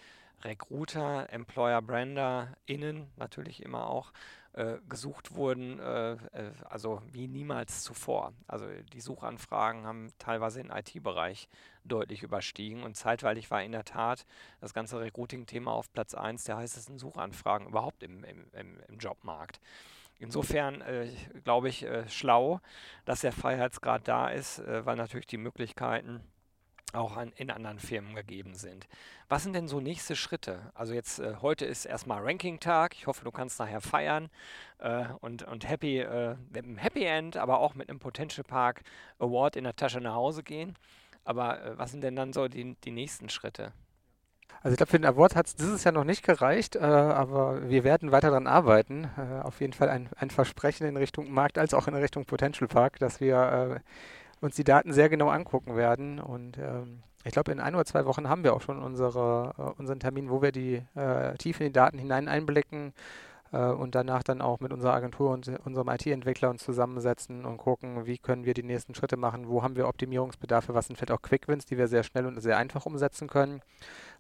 Recruiter, 0.43 1.31
Employer 1.31 1.81
Brander, 1.81 2.55
innen 2.65 3.11
natürlich 3.17 3.63
immer 3.63 3.87
auch 3.87 4.11
äh, 4.53 4.77
gesucht 4.87 5.35
wurden, 5.35 5.79
äh, 5.79 6.13
äh 6.13 6.51
also 6.69 7.01
wie 7.11 7.27
niemals 7.27 7.83
zuvor. 7.83 8.33
Also 8.47 8.67
die 8.93 9.01
Suchanfragen 9.01 9.85
haben 9.85 10.13
teilweise 10.19 10.61
im 10.61 10.71
IT-Bereich 10.71 11.49
deutlich 11.83 12.23
überstiegen 12.23 12.83
und 12.83 12.95
zeitweilig 12.95 13.49
war 13.51 13.63
in 13.63 13.71
der 13.71 13.85
Tat 13.85 14.25
das 14.61 14.73
ganze 14.73 14.99
Recruiting-Thema 14.99 15.71
auf 15.71 15.91
Platz 15.91 16.13
1 16.13 16.43
der 16.43 16.57
heißesten 16.57 16.99
Suchanfragen 16.99 17.67
überhaupt 17.67 18.03
im, 18.03 18.23
im, 18.23 18.45
im, 18.53 18.79
im 18.87 18.97
Jobmarkt. 18.99 19.59
Insofern 20.19 20.81
äh, 20.81 21.09
glaube 21.43 21.69
ich 21.69 21.83
äh, 21.83 22.07
schlau, 22.07 22.61
dass 23.05 23.21
der 23.21 23.33
Freiheitsgrad 23.33 24.07
da 24.07 24.29
ist, 24.29 24.59
äh, 24.59 24.85
weil 24.85 24.95
natürlich 24.95 25.27
die 25.27 25.37
Möglichkeiten 25.37 26.21
auch 26.93 27.17
an, 27.17 27.31
in 27.35 27.51
anderen 27.51 27.79
Firmen 27.79 28.15
gegeben 28.15 28.55
sind. 28.55 28.87
Was 29.29 29.43
sind 29.43 29.53
denn 29.53 29.67
so 29.67 29.79
nächste 29.79 30.15
Schritte? 30.15 30.71
Also 30.73 30.93
jetzt 30.93 31.19
äh, 31.19 31.35
heute 31.41 31.65
ist 31.65 31.85
erstmal 31.85 32.23
Ranking-Tag. 32.23 32.95
Ich 32.95 33.07
hoffe, 33.07 33.23
du 33.25 33.31
kannst 33.31 33.59
nachher 33.59 33.81
feiern 33.81 34.29
äh, 34.79 35.05
und, 35.21 35.43
und 35.43 35.67
happy, 35.67 35.99
äh, 35.99 36.35
mit 36.53 36.63
einem 36.63 36.77
Happy 36.77 37.03
End, 37.03 37.37
aber 37.37 37.59
auch 37.59 37.75
mit 37.75 37.89
einem 37.89 37.99
Potential 37.99 38.43
Park 38.43 38.83
Award 39.19 39.55
in 39.55 39.63
der 39.63 39.75
Tasche 39.75 40.01
nach 40.01 40.15
Hause 40.15 40.43
gehen. 40.43 40.75
Aber 41.23 41.63
äh, 41.63 41.77
was 41.77 41.91
sind 41.91 42.01
denn 42.01 42.15
dann 42.15 42.33
so 42.33 42.47
die, 42.47 42.75
die 42.83 42.91
nächsten 42.91 43.29
Schritte? 43.29 43.73
Also 44.61 44.73
ich 44.73 44.77
glaube, 44.77 44.91
für 44.91 44.99
den 44.99 45.05
Award 45.05 45.35
hat 45.35 45.47
es 45.47 45.55
dieses 45.55 45.83
Jahr 45.83 45.93
noch 45.93 46.03
nicht 46.05 46.23
gereicht, 46.23 46.75
äh, 46.75 46.79
aber 46.79 47.69
wir 47.69 47.83
werden 47.83 48.11
weiter 48.11 48.29
daran 48.29 48.47
arbeiten. 48.47 49.09
Äh, 49.17 49.41
auf 49.41 49.59
jeden 49.59 49.73
Fall 49.73 49.89
ein, 49.89 50.09
ein 50.15 50.29
Versprechen 50.29 50.87
in 50.87 50.95
Richtung 50.95 51.31
Markt 51.31 51.57
als 51.57 51.73
auch 51.73 51.87
in 51.87 51.95
Richtung 51.95 52.25
Potential 52.25 52.67
Park, 52.67 52.99
dass 52.99 53.19
wir 53.19 53.81
uns 54.43 54.55
die 54.55 54.63
Daten 54.63 54.93
sehr 54.93 55.09
genau 55.09 55.29
angucken 55.29 55.75
werden. 55.75 56.19
Und 56.19 56.57
ähm, 56.57 57.03
ich 57.23 57.31
glaube, 57.31 57.51
in 57.51 57.59
ein 57.59 57.75
oder 57.75 57.85
zwei 57.85 58.05
Wochen 58.05 58.29
haben 58.29 58.43
wir 58.43 58.53
auch 58.53 58.61
schon 58.61 58.81
unsere, 58.81 59.53
äh, 59.57 59.79
unseren 59.79 59.99
Termin, 59.99 60.29
wo 60.29 60.41
wir 60.41 60.51
die 60.51 60.81
äh, 60.95 61.35
tief 61.37 61.59
in 61.59 61.67
die 61.67 61.73
Daten 61.73 61.97
hinein 61.97 62.27
einblicken 62.27 62.93
äh, 63.53 63.67
und 63.67 63.95
danach 63.95 64.23
dann 64.23 64.41
auch 64.41 64.59
mit 64.59 64.73
unserer 64.73 64.93
Agentur 64.93 65.31
und 65.31 65.47
unserem 65.63 65.87
IT-Entwickler 65.87 66.49
uns 66.49 66.63
zusammensetzen 66.63 67.45
und 67.45 67.57
gucken, 67.57 68.05
wie 68.05 68.17
können 68.17 68.45
wir 68.45 68.53
die 68.53 68.63
nächsten 68.63 68.95
Schritte 68.95 69.15
machen, 69.15 69.47
wo 69.47 69.63
haben 69.63 69.75
wir 69.75 69.87
Optimierungsbedarfe, 69.87 70.73
was 70.73 70.87
sind 70.87 70.97
vielleicht 70.97 71.11
auch 71.11 71.21
Quick-Wins, 71.21 71.65
die 71.65 71.77
wir 71.77 71.87
sehr 71.87 72.03
schnell 72.03 72.25
und 72.25 72.41
sehr 72.41 72.57
einfach 72.57 72.85
umsetzen 72.85 73.27
können. 73.27 73.61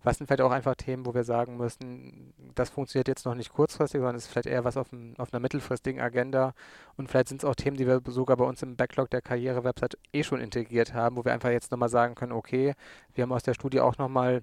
Was 0.03 0.17
sind 0.17 0.27
vielleicht 0.27 0.41
auch 0.41 0.51
einfach 0.51 0.75
Themen, 0.75 1.05
wo 1.05 1.13
wir 1.13 1.23
sagen 1.23 1.57
müssen, 1.57 2.33
das 2.55 2.69
funktioniert 2.69 3.07
jetzt 3.07 3.25
noch 3.25 3.35
nicht 3.35 3.53
kurzfristig, 3.53 3.99
sondern 3.99 4.15
es 4.15 4.25
ist 4.25 4.31
vielleicht 4.31 4.47
eher 4.47 4.65
was 4.65 4.77
auf, 4.77 4.91
ein, 4.91 5.15
auf 5.17 5.33
einer 5.33 5.39
mittelfristigen 5.39 6.01
Agenda. 6.01 6.53
Und 6.97 7.09
vielleicht 7.09 7.29
sind 7.29 7.41
es 7.41 7.49
auch 7.49 7.55
Themen, 7.55 7.77
die 7.77 7.87
wir 7.87 8.01
sogar 8.07 8.37
bei 8.37 8.43
uns 8.43 8.61
im 8.61 8.75
Backlog 8.75 9.09
der 9.09 9.21
Karriere-Website 9.21 9.97
eh 10.11 10.23
schon 10.23 10.41
integriert 10.41 10.93
haben, 10.93 11.15
wo 11.15 11.25
wir 11.25 11.33
einfach 11.33 11.49
jetzt 11.49 11.71
nochmal 11.71 11.89
sagen 11.89 12.15
können, 12.15 12.33
okay, 12.33 12.75
wir 13.13 13.23
haben 13.23 13.31
aus 13.31 13.43
der 13.43 13.53
Studie 13.53 13.79
auch 13.79 13.97
nochmal 13.97 14.41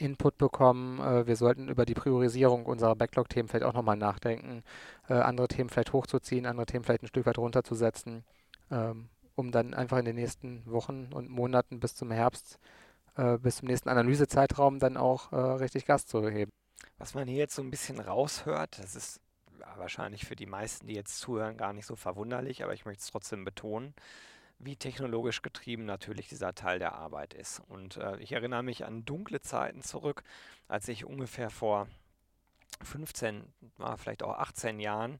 Input 0.00 0.38
bekommen. 0.38 1.00
Äh, 1.00 1.26
wir 1.26 1.36
sollten 1.36 1.68
über 1.68 1.84
die 1.84 1.94
Priorisierung 1.94 2.66
unserer 2.66 2.96
Backlog-Themen 2.96 3.48
vielleicht 3.48 3.64
auch 3.64 3.74
nochmal 3.74 3.96
nachdenken, 3.96 4.62
äh, 5.08 5.14
andere 5.14 5.48
Themen 5.48 5.68
vielleicht 5.68 5.92
hochzuziehen, 5.92 6.46
andere 6.46 6.66
Themen 6.66 6.84
vielleicht 6.84 7.02
ein 7.02 7.08
Stück 7.08 7.26
weit 7.26 7.38
runterzusetzen, 7.38 8.24
ähm, 8.70 9.08
um 9.34 9.50
dann 9.52 9.74
einfach 9.74 9.98
in 9.98 10.04
den 10.04 10.16
nächsten 10.16 10.62
Wochen 10.66 11.10
und 11.12 11.28
Monaten 11.28 11.80
bis 11.80 11.94
zum 11.94 12.10
Herbst 12.10 12.58
äh, 13.16 13.38
bis 13.38 13.56
zum 13.56 13.68
nächsten 13.68 13.88
Analysezeitraum 13.88 14.78
dann 14.78 14.96
auch 14.96 15.32
richtig 15.32 15.86
Gas 15.86 16.06
zu 16.06 16.28
heben. 16.28 16.50
Was 16.98 17.14
man 17.14 17.28
hier 17.28 17.38
jetzt 17.38 17.54
so 17.54 17.62
ein 17.62 17.70
bisschen 17.70 17.98
raushört, 17.98 18.78
das 18.78 18.94
ist 18.94 19.20
wahrscheinlich 19.76 20.26
für 20.26 20.36
die 20.36 20.46
meisten, 20.46 20.86
die 20.86 20.94
jetzt 20.94 21.18
zuhören, 21.18 21.56
gar 21.56 21.72
nicht 21.72 21.86
so 21.86 21.96
verwunderlich, 21.96 22.62
aber 22.62 22.72
ich 22.74 22.84
möchte 22.84 23.02
es 23.02 23.10
trotzdem 23.10 23.44
betonen, 23.44 23.94
wie 24.60 24.76
technologisch 24.76 25.42
getrieben 25.42 25.86
natürlich 25.86 26.28
dieser 26.28 26.54
Teil 26.54 26.78
der 26.78 26.94
Arbeit 26.94 27.34
ist. 27.34 27.60
Und 27.68 27.96
äh, 27.96 28.18
ich 28.18 28.32
erinnere 28.32 28.62
mich 28.62 28.84
an 28.84 29.04
dunkle 29.04 29.40
Zeiten 29.40 29.82
zurück, 29.82 30.22
als 30.68 30.86
ich 30.88 31.04
ungefähr 31.04 31.50
vor 31.50 31.88
15, 32.82 33.44
vielleicht 33.96 34.22
auch 34.22 34.38
18 34.38 34.78
Jahren 34.78 35.18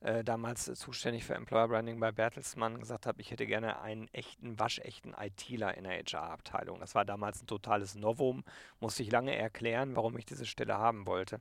äh, 0.00 0.24
damals 0.24 0.64
zuständig 0.64 1.24
für 1.24 1.34
Employer 1.34 1.68
Branding 1.68 2.00
bei 2.00 2.10
Bertelsmann, 2.10 2.80
gesagt 2.80 3.06
habe, 3.06 3.20
ich 3.20 3.30
hätte 3.30 3.46
gerne 3.46 3.80
einen 3.80 4.08
echten, 4.12 4.58
waschechten 4.58 5.14
ITler 5.18 5.76
in 5.76 5.84
der 5.84 6.02
HR-Abteilung. 6.02 6.80
Das 6.80 6.94
war 6.94 7.04
damals 7.04 7.42
ein 7.42 7.46
totales 7.46 7.94
Novum, 7.94 8.44
musste 8.80 9.02
ich 9.02 9.10
lange 9.10 9.36
erklären, 9.36 9.96
warum 9.96 10.16
ich 10.16 10.24
diese 10.24 10.46
Stelle 10.46 10.78
haben 10.78 11.06
wollte. 11.06 11.40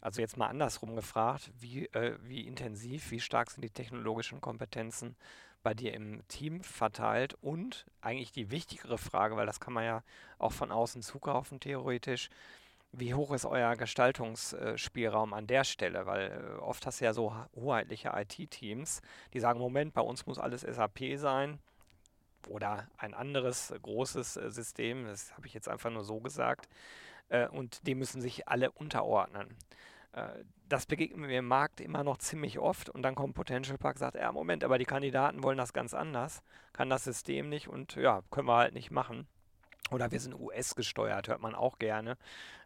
Also 0.00 0.20
jetzt 0.20 0.36
mal 0.36 0.46
andersrum 0.46 0.94
gefragt, 0.94 1.50
wie, 1.58 1.86
äh, 1.86 2.16
wie 2.22 2.46
intensiv, 2.46 3.10
wie 3.10 3.20
stark 3.20 3.50
sind 3.50 3.62
die 3.62 3.70
technologischen 3.70 4.40
Kompetenzen 4.40 5.16
bei 5.66 5.74
dir 5.74 5.94
im 5.94 6.22
Team 6.28 6.62
verteilt 6.62 7.34
und 7.40 7.86
eigentlich 8.00 8.30
die 8.30 8.52
wichtigere 8.52 8.98
Frage, 8.98 9.34
weil 9.34 9.46
das 9.46 9.58
kann 9.58 9.72
man 9.72 9.82
ja 9.84 10.04
auch 10.38 10.52
von 10.52 10.70
außen 10.70 11.02
zukaufen 11.02 11.58
theoretisch, 11.58 12.30
wie 12.92 13.14
hoch 13.14 13.32
ist 13.32 13.46
euer 13.46 13.74
Gestaltungsspielraum 13.74 15.34
an 15.34 15.48
der 15.48 15.64
Stelle? 15.64 16.06
Weil 16.06 16.30
äh, 16.30 16.60
oft 16.60 16.86
hast 16.86 17.00
du 17.00 17.04
ja 17.04 17.12
so 17.12 17.34
hoheitliche 17.56 18.12
IT-Teams, 18.14 19.02
die 19.34 19.40
sagen, 19.40 19.58
Moment, 19.58 19.92
bei 19.92 20.02
uns 20.02 20.24
muss 20.26 20.38
alles 20.38 20.60
SAP 20.60 21.16
sein 21.16 21.58
oder 22.46 22.86
ein 22.96 23.12
anderes 23.12 23.74
großes 23.82 24.36
äh, 24.36 24.50
System, 24.52 25.06
das 25.06 25.32
habe 25.36 25.48
ich 25.48 25.54
jetzt 25.54 25.68
einfach 25.68 25.90
nur 25.90 26.04
so 26.04 26.20
gesagt, 26.20 26.68
äh, 27.28 27.48
und 27.48 27.84
die 27.88 27.96
müssen 27.96 28.20
sich 28.20 28.46
alle 28.46 28.70
unterordnen. 28.70 29.48
Das 30.68 30.86
begegnet 30.86 31.28
mir 31.28 31.38
im 31.38 31.46
Markt 31.46 31.80
immer 31.80 32.02
noch 32.02 32.18
ziemlich 32.18 32.58
oft 32.58 32.88
und 32.88 33.02
dann 33.02 33.14
kommt 33.14 33.34
Potential 33.34 33.78
Park, 33.78 33.98
sagt, 33.98 34.16
ja 34.16 34.32
Moment, 34.32 34.64
aber 34.64 34.78
die 34.78 34.84
Kandidaten 34.84 35.42
wollen 35.42 35.58
das 35.58 35.72
ganz 35.72 35.94
anders, 35.94 36.42
kann 36.72 36.90
das 36.90 37.04
System 37.04 37.48
nicht 37.48 37.68
und 37.68 37.96
ja, 37.96 38.22
können 38.30 38.48
wir 38.48 38.56
halt 38.56 38.74
nicht 38.74 38.90
machen. 38.90 39.26
Oder 39.90 40.10
wir 40.10 40.18
sind 40.18 40.34
US-gesteuert, 40.34 41.28
hört 41.28 41.40
man 41.40 41.54
auch 41.54 41.78
gerne. 41.78 42.16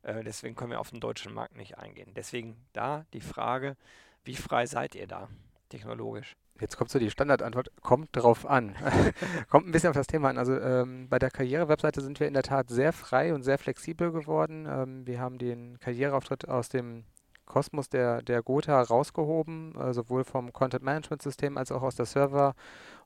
Äh, 0.03 0.25
deswegen 0.25 0.55
können 0.55 0.71
wir 0.71 0.81
auf 0.81 0.91
den 0.91 1.01
deutschen 1.01 1.35
Markt 1.35 1.55
nicht 1.55 1.77
eingehen. 1.77 2.15
Deswegen 2.15 2.57
da 2.73 3.05
die 3.13 3.21
Frage, 3.21 3.77
wie 4.25 4.37
frei 4.37 4.65
seid 4.65 4.95
ihr 4.95 5.07
da 5.07 5.29
technologisch? 5.69 6.37
Jetzt 6.61 6.77
kommt 6.77 6.91
so 6.91 6.99
die 6.99 7.11
Standardantwort, 7.11 7.71
kommt 7.83 8.11
drauf 8.13 8.47
an. 8.47 8.75
kommt 9.49 9.67
ein 9.67 9.73
bisschen 9.73 9.91
auf 9.91 9.97
das 9.97 10.07
Thema 10.07 10.31
an. 10.31 10.39
Also 10.39 10.59
ähm, 10.59 11.09
bei 11.09 11.19
der 11.19 11.31
Karriere-Webseite 11.31 12.01
sind 12.01 12.21
wir 12.21 12.27
in 12.27 12.35
der 12.35 12.43
Tat 12.43 12.71
sehr 12.71 12.93
frei 12.93 13.35
und 13.35 13.43
sehr 13.43 13.59
flexibel 13.59 14.13
geworden. 14.13 14.67
Ähm, 14.67 15.07
wir 15.07 15.21
haben 15.21 15.39
den 15.39 15.79
Karriereauftritt 15.79 16.49
aus 16.49 16.71
dem 16.71 17.05
Kosmos 17.51 17.89
der, 17.89 18.23
der 18.23 18.43
Gotha 18.43 18.81
rausgehoben, 18.81 19.75
äh, 19.77 19.93
sowohl 19.93 20.25
vom 20.25 20.53
Content-Management-System 20.53 21.59
als 21.59 21.73
auch 21.73 21.83
aus 21.83 21.97
der 21.97 22.07
Server- 22.07 22.55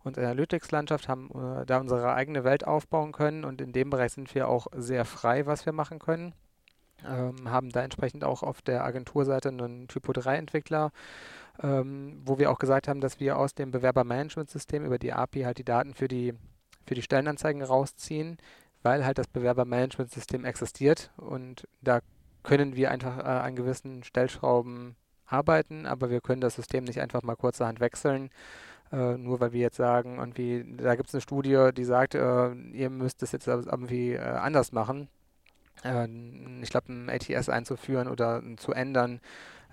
und 0.05 0.19
Analytics-Landschaft, 0.19 1.09
haben 1.09 1.31
äh, 1.31 1.67
da 1.67 1.79
unsere 1.79 2.15
eigene 2.15 2.45
Welt 2.45 2.67
aufbauen 2.67 3.13
können 3.13 3.45
und 3.45 3.61
in 3.61 3.73
dem 3.73 3.91
Bereich 3.91 4.13
sind 4.13 4.35
wir 4.35 4.49
auch 4.49 4.67
sehr 4.77 5.05
frei, 5.05 5.47
was 5.47 5.67
wir 5.67 5.73
machen 5.73 5.99
können. 5.99 6.35
Ähm, 7.07 7.51
haben 7.51 7.71
da 7.71 7.83
entsprechend 7.83 8.25
auch 8.25 8.43
auf 8.43 8.63
der 8.63 8.85
Agenturseite 8.85 9.49
einen 9.49 9.89
Typo 9.89 10.13
3-Entwickler 10.13 10.91
ähm, 11.63 12.21
wo 12.25 12.39
wir 12.39 12.51
auch 12.51 12.59
gesagt 12.59 12.89
haben, 12.89 13.01
dass 13.01 13.21
wir 13.21 13.39
aus 13.39 13.55
dem 13.55 13.71
Bewerbermanagementsystem 13.71 14.85
über 14.85 14.99
die 14.99 15.13
API 15.13 15.43
halt 15.43 15.59
die 15.59 15.65
Daten 15.65 15.95
für 15.95 16.09
die, 16.09 16.35
für 16.87 16.95
die 16.95 17.03
Stellenanzeigen 17.03 17.63
rausziehen, 17.63 18.39
weil 18.83 19.05
halt 19.05 19.19
das 19.19 19.29
Bewerbermanagementsystem 19.29 20.45
existiert 20.45 21.11
und 21.17 21.69
da 21.81 22.01
können 22.45 22.77
wir 22.77 22.91
einfach 22.93 23.19
äh, 23.19 23.23
an 23.23 23.57
gewissen 23.57 24.05
Stellschrauben 24.05 24.95
arbeiten, 25.27 25.87
aber 25.87 26.11
wir 26.11 26.21
können 26.21 26.41
das 26.41 26.55
System 26.55 26.85
nicht 26.85 27.01
einfach 27.01 27.23
mal 27.23 27.35
kurzerhand 27.35 27.81
wechseln, 27.81 28.31
äh, 28.93 29.17
nur 29.17 29.41
weil 29.41 29.53
wir 29.53 29.61
jetzt 29.61 29.77
sagen, 29.77 30.19
irgendwie, 30.19 30.65
da 30.77 30.95
gibt 30.95 31.09
es 31.09 31.15
eine 31.15 31.23
Studie, 31.23 31.71
die 31.77 31.85
sagt, 31.85 32.15
äh, 32.15 32.53
ihr 32.53 32.91
müsst 32.91 33.23
es 33.23 33.33
jetzt 33.33 33.49
irgendwie 33.49 34.13
äh, 34.13 34.21
anders 34.21 34.73
machen. 34.73 35.09
Äh, 35.85 36.07
ich 36.63 36.71
glaube, 36.71 36.93
ein 36.93 37.11
ATS 37.11 37.49
einzuführen 37.49 38.09
oder 38.09 38.43
zu 38.57 38.73
ändern, 38.73 39.21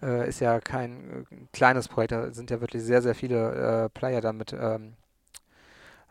äh, 0.01 0.28
ist 0.28 0.40
ja 0.40 0.60
kein 0.60 1.25
äh, 1.30 1.36
kleines 1.54 1.88
Projekt, 1.88 2.13
da 2.13 2.32
sind 2.34 2.50
ja 2.50 2.62
wirklich 2.62 2.84
sehr, 2.84 3.01
sehr 3.01 3.16
viele 3.16 3.90
Player 3.94 4.22
damit 4.22 4.54
ähm, 4.54 4.94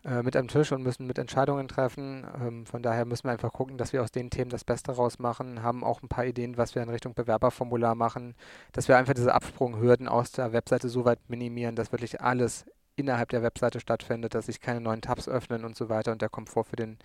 äh, 0.05 0.23
mit 0.23 0.35
am 0.37 0.49
Tisch 0.49 0.73
und 0.73 0.83
müssen 0.83 1.07
mit 1.07 1.19
Entscheidungen 1.19 1.69
treffen. 1.69 2.27
Ähm, 2.41 2.67
von 2.67 2.83
daher 2.83 3.05
müssen 3.05 3.25
wir 3.25 3.33
einfach 3.33 3.53
gucken, 3.53 3.77
dass 3.77 3.93
wir 3.93 4.03
aus 4.03 4.11
den 4.11 4.31
Themen 4.31 4.51
das 4.51 4.65
Beste 4.65 4.93
rausmachen, 4.93 5.63
haben 5.63 5.85
auch 5.85 6.03
ein 6.03 6.09
paar 6.09 6.25
Ideen, 6.25 6.57
was 6.57 6.75
wir 6.75 6.83
in 6.83 6.89
Richtung 6.89 7.15
Bewerberformular 7.15 7.95
machen, 7.95 8.35
dass 8.73 8.89
wir 8.89 8.97
einfach 8.97 9.15
diese 9.15 9.35
Absprunghürden 9.35 10.09
aus 10.09 10.33
der 10.33 10.53
Webseite 10.53 10.89
so 10.89 11.05
weit 11.05 11.19
minimieren, 11.29 11.77
dass 11.77 11.93
wirklich 11.93 12.21
alles 12.21 12.65
innerhalb 12.97 13.29
der 13.31 13.43
Webseite 13.43 13.81
stattfindet, 13.81 14.35
dass 14.35 14.47
sich 14.47 14.61
keine 14.61 14.81
neuen 14.81 15.03
Tabs 15.03 15.29
öffnen 15.29 15.65
und 15.65 15.77
so 15.77 15.89
weiter 15.89 16.13
und 16.13 16.23
der 16.23 16.29
Komfort 16.29 16.65
für 16.65 16.77
den 16.77 16.99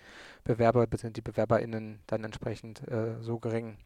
Bewerber 0.44 0.86
bzw. 0.86 1.10
die 1.10 1.22
BewerberInnen 1.22 2.00
dann 2.06 2.24
entsprechend 2.24 2.86
äh, 2.88 3.20
so 3.20 3.38
gering 3.38 3.76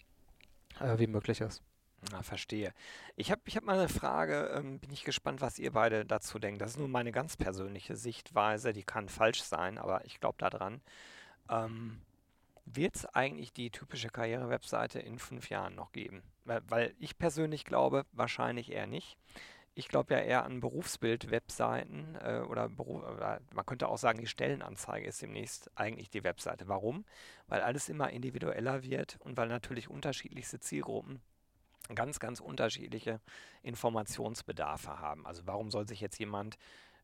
äh, 0.81 0.99
wie 0.99 1.07
möglich 1.07 1.40
ist. 1.40 1.62
Na, 2.11 2.23
verstehe. 2.23 2.73
Ich 3.16 3.30
habe 3.30 3.42
ich 3.45 3.57
hab 3.57 3.64
mal 3.64 3.78
eine 3.78 3.88
Frage, 3.88 4.50
ähm, 4.54 4.78
bin 4.78 4.90
ich 4.90 5.04
gespannt, 5.04 5.40
was 5.42 5.59
ihr 5.59 5.73
beide 5.73 6.07
dazu 6.07 6.38
denkt. 6.38 6.62
Das 6.62 6.73
ist 6.73 6.78
nur 6.78 6.88
meine 6.88 7.12
ganz 7.12 7.37
persönliche 7.37 7.95
Sichtweise, 7.95 8.73
die 8.73 8.85
kann 8.85 9.09
falsch 9.09 9.42
sein, 9.42 9.76
aber 9.78 10.04
ich 10.07 10.19
glaube 10.19 10.38
daran. 10.38 10.80
Ähm, 11.50 12.00
Wird 12.64 12.97
es 12.97 13.07
eigentlich 13.07 13.52
die 13.52 13.71
typische 13.71 14.09
Karriere-Webseite 14.09 15.00
in 15.00 15.19
fünf 15.19 15.50
Jahren 15.50 15.75
noch 15.75 15.92
geben? 15.92 16.23
Weil, 16.45 16.62
weil 16.69 16.95
ich 16.99 17.19
persönlich 17.19 17.64
glaube, 17.64 18.07
wahrscheinlich 18.12 18.73
eher 18.73 18.87
nicht. 18.87 19.19
Ich 19.75 19.88
glaube 19.88 20.14
ja 20.14 20.21
eher 20.21 20.45
an 20.45 20.61
Berufsbild-Webseiten 20.61 22.16
äh, 22.23 22.40
oder, 22.40 22.69
Beruf, 22.69 23.02
oder 23.04 23.40
man 23.54 23.66
könnte 23.66 23.88
auch 23.88 23.99
sagen, 23.99 24.21
die 24.21 24.26
Stellenanzeige 24.26 25.07
ist 25.07 25.23
demnächst 25.23 25.71
eigentlich 25.76 26.11
die 26.11 26.25
Webseite. 26.25 26.66
Warum? 26.69 27.04
Weil 27.47 27.61
alles 27.62 27.88
immer 27.88 28.11
individueller 28.11 28.83
wird 28.83 29.19
und 29.21 29.37
weil 29.37 29.49
natürlich 29.49 29.88
unterschiedlichste 29.88 30.61
Zielgruppen 30.61 31.21
ganz, 31.95 32.21
ganz 32.21 32.41
unterschiedliche 32.41 33.21
Informationsbedarfe 33.63 34.99
haben. 34.99 35.27
Also 35.27 35.43
warum 35.47 35.71
soll 35.71 35.89
sich 35.89 36.01
jetzt 36.01 36.19
jemand, 36.19 36.57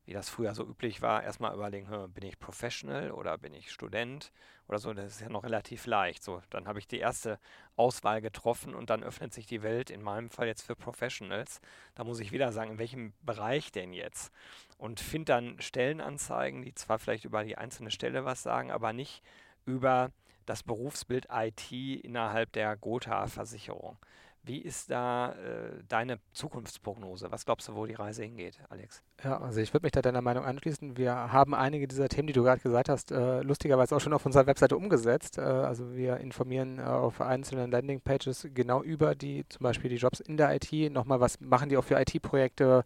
wie 0.05 0.13
das 0.13 0.29
früher 0.29 0.55
so 0.55 0.65
üblich 0.65 1.03
war, 1.03 1.25
erstmal 1.25 1.53
überlegen, 1.53 1.89
bin 2.15 2.25
ich 2.25 2.39
Professional 2.39 3.11
oder 3.11 3.37
bin 3.39 3.53
ich 3.53 3.73
Student 3.73 4.31
oder 4.69 4.79
so, 4.79 4.95
das 4.95 5.13
ist 5.13 5.21
ja 5.21 5.29
noch 5.29 5.43
relativ 5.43 5.87
leicht. 5.87 6.23
So, 6.23 6.43
dann 6.51 6.69
habe 6.69 6.79
ich 6.79 6.87
die 6.87 6.99
erste 6.99 7.41
Auswahl 7.75 8.21
getroffen 8.21 8.75
und 8.75 8.89
dann 8.89 9.03
öffnet 9.03 9.35
sich 9.35 9.47
die 9.47 9.63
Welt, 9.63 9.91
in 9.91 10.03
meinem 10.03 10.31
Fall 10.31 10.47
jetzt 10.47 10.63
für 10.63 10.77
Professionals. 10.77 11.61
Da 11.97 12.05
muss 12.05 12.21
ich 12.21 12.31
wieder 12.31 12.53
sagen, 12.53 12.73
in 12.73 12.79
welchem 12.79 13.15
Bereich 13.23 13.73
denn 13.73 13.93
jetzt? 13.93 14.33
Und 14.79 15.01
finde 15.01 15.33
dann 15.33 15.61
Stellenanzeigen, 15.61 16.63
die 16.63 16.75
zwar 16.75 17.01
vielleicht 17.01 17.25
über 17.25 17.43
die 17.43 17.59
einzelne 17.59 17.91
Stelle 17.91 18.25
was 18.25 18.45
sagen, 18.45 18.71
aber 18.71 18.93
nicht 18.93 19.23
über 19.65 20.13
das 20.47 20.63
Berufsbild 20.63 21.27
IT 21.33 21.73
innerhalb 21.73 22.53
der 22.53 22.77
Gotha-Versicherung. 22.77 23.99
Wie 24.47 24.59
ist 24.59 24.93
da 24.93 25.33
äh, 25.33 25.83
deine 25.89 26.21
Zukunftsprognose? 26.33 27.33
Was 27.33 27.45
glaubst 27.45 27.67
du, 27.67 27.75
wo 27.75 27.85
die 27.85 27.95
Reise 27.95 28.23
hingeht, 28.23 28.61
Alex? 28.69 29.03
Ja, 29.25 29.41
also 29.41 29.61
ich 29.61 29.75
würde 29.75 29.85
mich 29.85 29.91
da 29.91 30.03
deiner 30.03 30.23
Meinung 30.23 30.45
anschließen. 30.45 30.97
Wir 30.97 31.33
haben 31.33 31.53
einige 31.53 31.89
dieser 31.89 32.09
Themen, 32.09 32.29
die 32.29 32.33
du 32.33 32.45
gerade 32.45 32.61
gesagt 32.61 32.89
hast, 32.89 33.11
äh, 33.11 33.41
lustigerweise 33.41 33.97
auch 33.97 34.01
schon 34.01 34.13
auf 34.13 34.25
unserer 34.25 34.47
Webseite 34.47 34.77
umgesetzt. 34.77 35.39
Äh, 35.39 35.41
also 35.41 35.97
wir 35.97 36.19
informieren 36.19 36.79
äh, 36.79 36.83
auf 36.83 37.21
einzelnen 37.21 37.73
Landingpages 37.73 38.47
genau 38.55 38.85
über 38.85 39.17
die, 39.17 39.45
zum 39.49 39.65
Beispiel 39.65 39.91
die 39.91 39.97
Jobs 39.97 40.21
in 40.21 40.37
der 40.37 40.55
IT. 40.55 40.93
Nochmal, 40.93 41.19
was 41.19 41.41
machen 41.41 41.69
die 41.69 41.77
auch 41.77 41.85
für 41.85 42.01
IT-Projekte? 42.01 42.85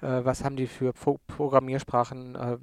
Äh, 0.00 0.24
was 0.24 0.42
haben 0.44 0.56
die 0.56 0.66
für 0.66 0.94
Pro 0.94 1.18
Programmiersprachen? 1.26 2.36
Äh, 2.36 2.58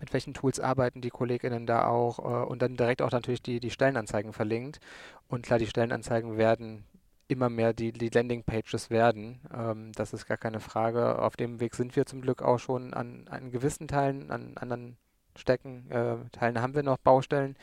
mit 0.00 0.12
welchen 0.12 0.34
Tools 0.34 0.58
arbeiten 0.58 1.02
die 1.02 1.10
KollegInnen 1.10 1.66
da 1.66 1.86
auch 1.86 2.46
und 2.46 2.62
dann 2.62 2.78
direkt 2.78 3.02
auch 3.02 3.10
natürlich 3.10 3.42
die, 3.42 3.60
die 3.60 3.68
Stellenanzeigen 3.68 4.32
verlinkt. 4.32 4.80
Und 5.28 5.44
klar, 5.44 5.58
die 5.58 5.66
Stellenanzeigen 5.66 6.38
werden 6.38 6.86
immer 7.30 7.48
mehr 7.48 7.72
die, 7.72 7.92
die 7.92 8.08
Landingpages 8.08 8.90
werden. 8.90 9.40
Ähm, 9.54 9.92
das 9.92 10.12
ist 10.12 10.26
gar 10.26 10.36
keine 10.36 10.60
Frage. 10.60 11.18
Auf 11.18 11.36
dem 11.36 11.60
Weg 11.60 11.74
sind 11.74 11.96
wir 11.96 12.06
zum 12.06 12.20
Glück 12.20 12.42
auch 12.42 12.58
schon 12.58 12.94
an, 12.94 13.26
an 13.28 13.50
gewissen 13.50 13.88
Teilen, 13.88 14.30
an 14.30 14.56
anderen 14.56 14.96
Stecken, 15.36 15.90
äh, 15.90 16.16
Teilen 16.32 16.60
haben 16.60 16.74
wir 16.74 16.82
noch 16.82 16.98
Baustellen, 16.98 17.56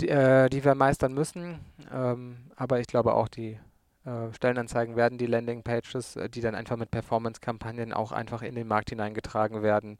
die, 0.00 0.08
äh, 0.08 0.48
die 0.48 0.64
wir 0.64 0.74
meistern 0.74 1.14
müssen. 1.14 1.60
Ähm, 1.92 2.50
aber 2.56 2.80
ich 2.80 2.86
glaube 2.86 3.14
auch, 3.14 3.28
die 3.28 3.58
äh, 4.04 4.32
Stellenanzeigen 4.32 4.96
werden 4.96 5.18
die 5.18 5.26
Landingpages, 5.26 6.16
äh, 6.16 6.28
die 6.28 6.40
dann 6.40 6.54
einfach 6.54 6.76
mit 6.76 6.90
Performance-Kampagnen 6.90 7.92
auch 7.92 8.12
einfach 8.12 8.42
in 8.42 8.54
den 8.54 8.66
Markt 8.66 8.90
hineingetragen 8.90 9.62
werden. 9.62 9.98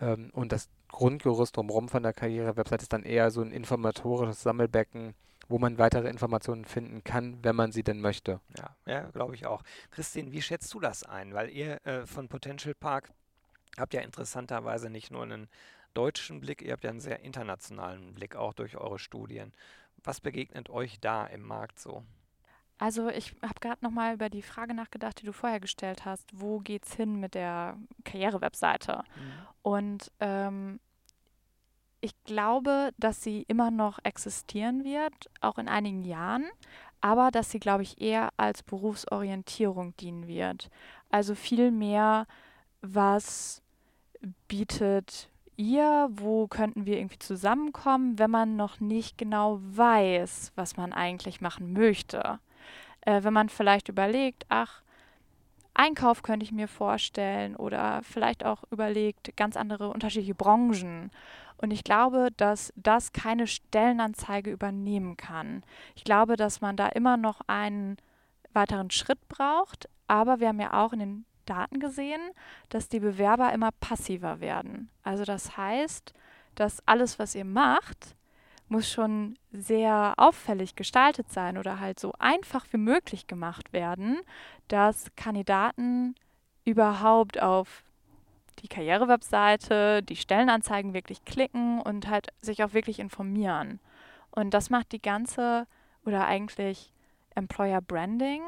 Ähm, 0.00 0.30
und 0.32 0.52
das 0.52 0.68
Grundgerüst 0.88 1.56
drumherum 1.56 1.88
von 1.88 2.02
der 2.02 2.12
Karriere-Website 2.12 2.82
ist 2.82 2.92
dann 2.92 3.02
eher 3.04 3.30
so 3.30 3.42
ein 3.42 3.52
informatorisches 3.52 4.42
Sammelbecken, 4.42 5.14
wo 5.50 5.58
man 5.58 5.78
weitere 5.78 6.08
Informationen 6.08 6.64
finden 6.64 7.02
kann, 7.02 7.42
wenn 7.42 7.56
man 7.56 7.72
sie 7.72 7.82
denn 7.82 8.00
möchte. 8.00 8.40
Ja, 8.56 8.76
ja 8.86 9.10
glaube 9.10 9.34
ich 9.34 9.46
auch. 9.46 9.62
Christine, 9.90 10.30
wie 10.30 10.42
schätzt 10.42 10.72
du 10.72 10.80
das 10.80 11.02
ein? 11.02 11.34
Weil 11.34 11.50
ihr 11.50 11.84
äh, 11.84 12.06
von 12.06 12.28
Potential 12.28 12.74
Park 12.74 13.10
habt 13.76 13.92
ja 13.92 14.00
interessanterweise 14.00 14.90
nicht 14.90 15.10
nur 15.10 15.24
einen 15.24 15.48
deutschen 15.92 16.40
Blick, 16.40 16.62
ihr 16.62 16.72
habt 16.72 16.84
ja 16.84 16.90
einen 16.90 17.00
sehr 17.00 17.20
internationalen 17.20 18.14
Blick 18.14 18.36
auch 18.36 18.54
durch 18.54 18.76
eure 18.76 19.00
Studien. 19.00 19.52
Was 20.04 20.20
begegnet 20.20 20.70
euch 20.70 21.00
da 21.00 21.26
im 21.26 21.42
Markt 21.42 21.80
so? 21.80 22.04
Also 22.78 23.08
ich 23.08 23.34
habe 23.42 23.60
gerade 23.60 23.84
nochmal 23.84 24.14
über 24.14 24.30
die 24.30 24.42
Frage 24.42 24.72
nachgedacht, 24.72 25.20
die 25.20 25.26
du 25.26 25.32
vorher 25.32 25.60
gestellt 25.60 26.04
hast. 26.04 26.30
Wo 26.32 26.60
geht's 26.60 26.94
hin 26.94 27.18
mit 27.18 27.34
der 27.34 27.76
Karriere-Webseite? 28.04 29.02
Mhm. 29.16 29.32
Und 29.62 30.12
ähm, 30.20 30.80
ich 32.00 32.12
glaube, 32.24 32.92
dass 32.98 33.22
sie 33.22 33.42
immer 33.48 33.70
noch 33.70 33.98
existieren 34.04 34.84
wird, 34.84 35.12
auch 35.40 35.58
in 35.58 35.68
einigen 35.68 36.02
Jahren, 36.02 36.46
aber 37.00 37.30
dass 37.30 37.50
sie, 37.50 37.60
glaube 37.60 37.82
ich, 37.82 38.00
eher 38.00 38.30
als 38.36 38.62
Berufsorientierung 38.62 39.96
dienen 39.96 40.26
wird. 40.26 40.70
Also 41.10 41.34
viel 41.34 41.70
mehr, 41.70 42.26
was 42.82 43.62
bietet 44.48 45.28
ihr, 45.56 46.08
wo 46.12 46.46
könnten 46.46 46.86
wir 46.86 46.98
irgendwie 46.98 47.18
zusammenkommen, 47.18 48.18
wenn 48.18 48.30
man 48.30 48.56
noch 48.56 48.80
nicht 48.80 49.18
genau 49.18 49.60
weiß, 49.62 50.52
was 50.56 50.76
man 50.76 50.92
eigentlich 50.92 51.40
machen 51.40 51.72
möchte. 51.72 52.38
Äh, 53.02 53.22
wenn 53.22 53.34
man 53.34 53.48
vielleicht 53.48 53.88
überlegt, 53.88 54.46
ach, 54.48 54.82
Einkauf 55.74 56.22
könnte 56.22 56.44
ich 56.44 56.52
mir 56.52 56.68
vorstellen 56.68 57.56
oder 57.56 58.00
vielleicht 58.02 58.44
auch 58.44 58.64
überlegt, 58.70 59.36
ganz 59.36 59.56
andere 59.56 59.88
unterschiedliche 59.88 60.34
Branchen 60.34 61.10
und 61.60 61.72
ich 61.72 61.84
glaube, 61.84 62.30
dass 62.38 62.72
das 62.74 63.12
keine 63.12 63.46
Stellenanzeige 63.46 64.50
übernehmen 64.50 65.18
kann. 65.18 65.62
Ich 65.94 66.04
glaube, 66.04 66.36
dass 66.36 66.62
man 66.62 66.76
da 66.76 66.88
immer 66.88 67.18
noch 67.18 67.42
einen 67.48 67.98
weiteren 68.54 68.90
Schritt 68.90 69.28
braucht. 69.28 69.88
Aber 70.06 70.40
wir 70.40 70.48
haben 70.48 70.60
ja 70.60 70.72
auch 70.72 70.94
in 70.94 71.00
den 71.00 71.24
Daten 71.44 71.78
gesehen, 71.78 72.20
dass 72.70 72.88
die 72.88 73.00
Bewerber 73.00 73.52
immer 73.52 73.72
passiver 73.72 74.40
werden. 74.40 74.88
Also 75.02 75.24
das 75.24 75.58
heißt, 75.58 76.14
dass 76.54 76.86
alles, 76.86 77.18
was 77.18 77.34
ihr 77.34 77.44
macht, 77.44 78.16
muss 78.68 78.88
schon 78.88 79.36
sehr 79.52 80.14
auffällig 80.16 80.76
gestaltet 80.76 81.30
sein 81.30 81.58
oder 81.58 81.78
halt 81.78 82.00
so 82.00 82.14
einfach 82.18 82.64
wie 82.70 82.78
möglich 82.78 83.26
gemacht 83.26 83.72
werden, 83.74 84.20
dass 84.68 85.10
Kandidaten 85.14 86.14
überhaupt 86.64 87.42
auf 87.42 87.82
die 88.62 88.68
Karrierewebseite, 88.68 90.02
die 90.02 90.16
Stellenanzeigen 90.16 90.94
wirklich 90.94 91.24
klicken 91.24 91.80
und 91.80 92.08
halt 92.08 92.28
sich 92.40 92.62
auch 92.62 92.72
wirklich 92.72 92.98
informieren. 92.98 93.80
Und 94.30 94.54
das 94.54 94.70
macht 94.70 94.92
die 94.92 95.02
ganze 95.02 95.66
oder 96.04 96.26
eigentlich 96.26 96.92
Employer 97.34 97.80
Branding 97.80 98.42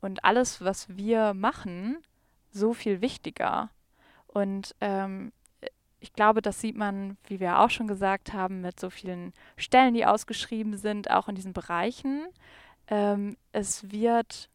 und 0.00 0.24
alles, 0.24 0.62
was 0.62 0.96
wir 0.96 1.34
machen, 1.34 1.98
so 2.50 2.72
viel 2.72 3.00
wichtiger. 3.00 3.70
Und 4.26 4.74
ähm, 4.80 5.32
ich 6.00 6.12
glaube, 6.12 6.42
das 6.42 6.60
sieht 6.60 6.76
man, 6.76 7.16
wie 7.26 7.40
wir 7.40 7.60
auch 7.60 7.70
schon 7.70 7.88
gesagt 7.88 8.32
haben, 8.32 8.60
mit 8.60 8.78
so 8.78 8.90
vielen 8.90 9.32
Stellen, 9.56 9.94
die 9.94 10.04
ausgeschrieben 10.04 10.76
sind, 10.76 11.10
auch 11.10 11.28
in 11.28 11.34
diesen 11.34 11.54
Bereichen. 11.54 12.26
Ähm, 12.88 13.36
es 13.52 13.90
wird 13.90 14.50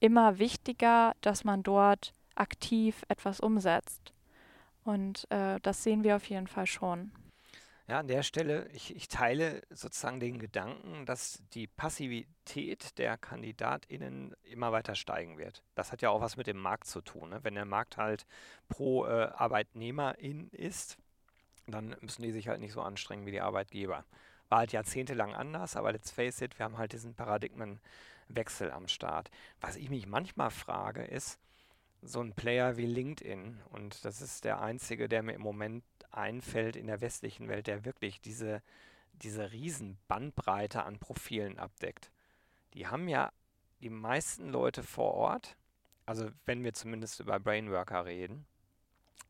immer 0.00 0.38
wichtiger, 0.38 1.14
dass 1.20 1.44
man 1.44 1.62
dort 1.62 2.12
aktiv 2.34 3.04
etwas 3.08 3.40
umsetzt. 3.40 4.12
Und 4.84 5.30
äh, 5.30 5.60
das 5.62 5.82
sehen 5.82 6.04
wir 6.04 6.16
auf 6.16 6.28
jeden 6.28 6.46
Fall 6.46 6.66
schon. 6.66 7.12
Ja, 7.90 7.98
an 7.98 8.06
der 8.06 8.22
Stelle, 8.22 8.68
ich, 8.68 8.94
ich 8.94 9.08
teile 9.08 9.62
sozusagen 9.68 10.20
den 10.20 10.38
Gedanken, 10.38 11.06
dass 11.06 11.42
die 11.54 11.66
Passivität 11.66 12.96
der 12.98 13.18
KandidatInnen 13.18 14.36
immer 14.44 14.70
weiter 14.70 14.94
steigen 14.94 15.38
wird. 15.38 15.64
Das 15.74 15.90
hat 15.90 16.00
ja 16.00 16.10
auch 16.10 16.20
was 16.20 16.36
mit 16.36 16.46
dem 16.46 16.58
Markt 16.58 16.86
zu 16.86 17.00
tun. 17.00 17.30
Ne? 17.30 17.40
Wenn 17.42 17.56
der 17.56 17.64
Markt 17.64 17.96
halt 17.96 18.26
pro 18.68 19.06
äh, 19.06 19.30
Arbeitnehmerin 19.34 20.50
ist, 20.50 20.98
dann 21.66 21.96
müssen 22.00 22.22
die 22.22 22.30
sich 22.30 22.46
halt 22.46 22.60
nicht 22.60 22.72
so 22.72 22.80
anstrengen 22.80 23.26
wie 23.26 23.32
die 23.32 23.40
Arbeitgeber. 23.40 24.04
War 24.48 24.58
halt 24.58 24.70
jahrzehntelang 24.70 25.34
anders, 25.34 25.74
aber 25.74 25.90
let's 25.90 26.12
face 26.12 26.40
it, 26.42 26.60
wir 26.60 26.64
haben 26.66 26.78
halt 26.78 26.92
diesen 26.92 27.14
Paradigmenwechsel 27.14 28.70
am 28.70 28.86
Start. 28.86 29.32
Was 29.60 29.74
ich 29.74 29.90
mich 29.90 30.06
manchmal 30.06 30.52
frage, 30.52 31.02
ist, 31.02 31.40
so 32.02 32.20
ein 32.20 32.32
Player 32.32 32.76
wie 32.76 32.86
LinkedIn, 32.86 33.60
und 33.70 34.04
das 34.04 34.20
ist 34.20 34.44
der 34.44 34.60
einzige, 34.60 35.08
der 35.08 35.22
mir 35.22 35.34
im 35.34 35.42
Moment 35.42 35.84
einfällt 36.10 36.76
in 36.76 36.86
der 36.86 37.00
westlichen 37.00 37.48
Welt, 37.48 37.66
der 37.66 37.84
wirklich 37.84 38.20
diese, 38.20 38.62
diese 39.12 39.52
riesen 39.52 39.98
Bandbreite 40.08 40.84
an 40.84 40.98
Profilen 40.98 41.58
abdeckt. 41.58 42.10
Die 42.74 42.86
haben 42.86 43.08
ja 43.08 43.32
die 43.80 43.90
meisten 43.90 44.48
Leute 44.48 44.82
vor 44.82 45.14
Ort, 45.14 45.56
also 46.06 46.30
wenn 46.46 46.64
wir 46.64 46.72
zumindest 46.72 47.20
über 47.20 47.38
Brainworker 47.38 48.04
reden, 48.04 48.46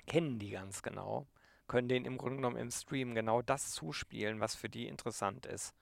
kennen 0.07 0.39
die 0.39 0.51
ganz 0.51 0.83
genau, 0.83 1.27
können 1.69 1.89
denen 1.89 2.07
im 2.07 2.19
Grunde 2.19 2.37
genommen 2.37 2.57
im 2.57 2.71
Stream 2.71 3.15
genau 3.15 3.43
das 3.43 3.73
zuspielen, 3.73 4.41
was 4.41 4.55
für 4.55 4.69
die 4.69 4.87
interessant 4.87 5.47
ist. 5.47 5.75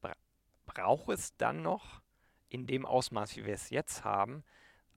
Bra 0.00 0.14
braucht 0.66 1.10
es 1.10 1.36
dann 1.36 1.62
noch 1.62 2.00
in 2.48 2.66
dem 2.66 2.86
Ausmaß, 2.86 3.36
wie 3.36 3.44
wir 3.44 3.54
es 3.54 3.70
jetzt 3.70 4.04
haben, 4.04 4.42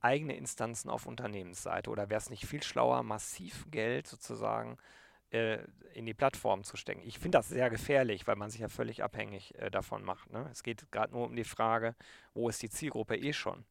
eigene 0.02 0.36
Instanzen 0.36 0.90
auf 0.90 1.06
Unternehmensseite? 1.06 1.90
Oder 1.90 2.10
wäre 2.10 2.20
es 2.20 2.30
nicht 2.30 2.46
viel 2.46 2.64
schlauer, 2.64 3.04
massiv 3.04 3.66
Geld 3.72 4.08
sozusagen 4.08 4.78
äh, 5.32 5.60
in 5.94 6.06
die 6.06 6.14
Plattform 6.14 6.64
zu 6.64 6.78
stecken? 6.78 7.02
Ich 7.04 7.20
finde 7.20 7.38
das 7.38 7.50
sehr 7.50 7.70
gefährlich, 7.70 8.28
weil 8.28 8.36
man 8.36 8.50
sich 8.50 8.62
ja 8.62 8.68
völlig 8.68 9.04
abhängig 9.04 9.58
äh, 9.60 9.70
davon 9.70 10.04
macht. 10.04 10.32
Ne? 10.32 10.48
Es 10.52 10.64
geht 10.64 10.92
gerade 10.92 11.14
nur 11.14 11.26
um 11.26 11.36
die 11.36 11.44
Frage, 11.44 11.96
wo 12.34 12.50
ist 12.50 12.62
die 12.62 12.70
Zielgruppe 12.70 13.16
eh 13.16 13.34
schon? 13.34 13.64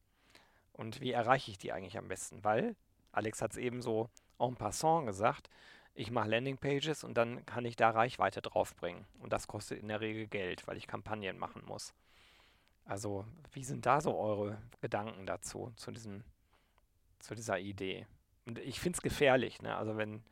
Und 0.73 1.01
wie 1.01 1.11
erreiche 1.11 1.51
ich 1.51 1.57
die 1.57 1.71
eigentlich 1.71 1.97
am 1.97 2.07
besten? 2.07 2.43
Weil, 2.43 2.75
Alex 3.11 3.41
hat 3.41 3.51
es 3.51 3.57
eben 3.57 3.81
so 3.81 4.09
en 4.39 4.55
passant 4.55 5.05
gesagt, 5.05 5.49
ich 5.93 6.09
mache 6.09 6.29
Landingpages 6.29 7.03
und 7.03 7.15
dann 7.15 7.45
kann 7.45 7.65
ich 7.65 7.75
da 7.75 7.89
Reichweite 7.89 8.41
draufbringen. 8.41 9.05
Und 9.19 9.33
das 9.33 9.47
kostet 9.47 9.79
in 9.79 9.89
der 9.89 9.99
Regel 9.99 10.27
Geld, 10.27 10.65
weil 10.67 10.77
ich 10.77 10.87
Kampagnen 10.87 11.37
machen 11.37 11.63
muss. 11.65 11.93
Also, 12.85 13.25
wie 13.53 13.63
sind 13.63 13.85
da 13.85 14.01
so 14.01 14.17
eure 14.17 14.57
Gedanken 14.81 15.25
dazu, 15.25 15.71
zu, 15.75 15.91
diesem, 15.91 16.23
zu 17.19 17.35
dieser 17.35 17.59
Idee? 17.59 18.07
Und 18.45 18.59
ich 18.59 18.79
finde 18.79 18.97
es 18.97 19.01
gefährlich, 19.01 19.61
ne? 19.61 19.75
Also 19.75 19.97
wenn 19.97 20.23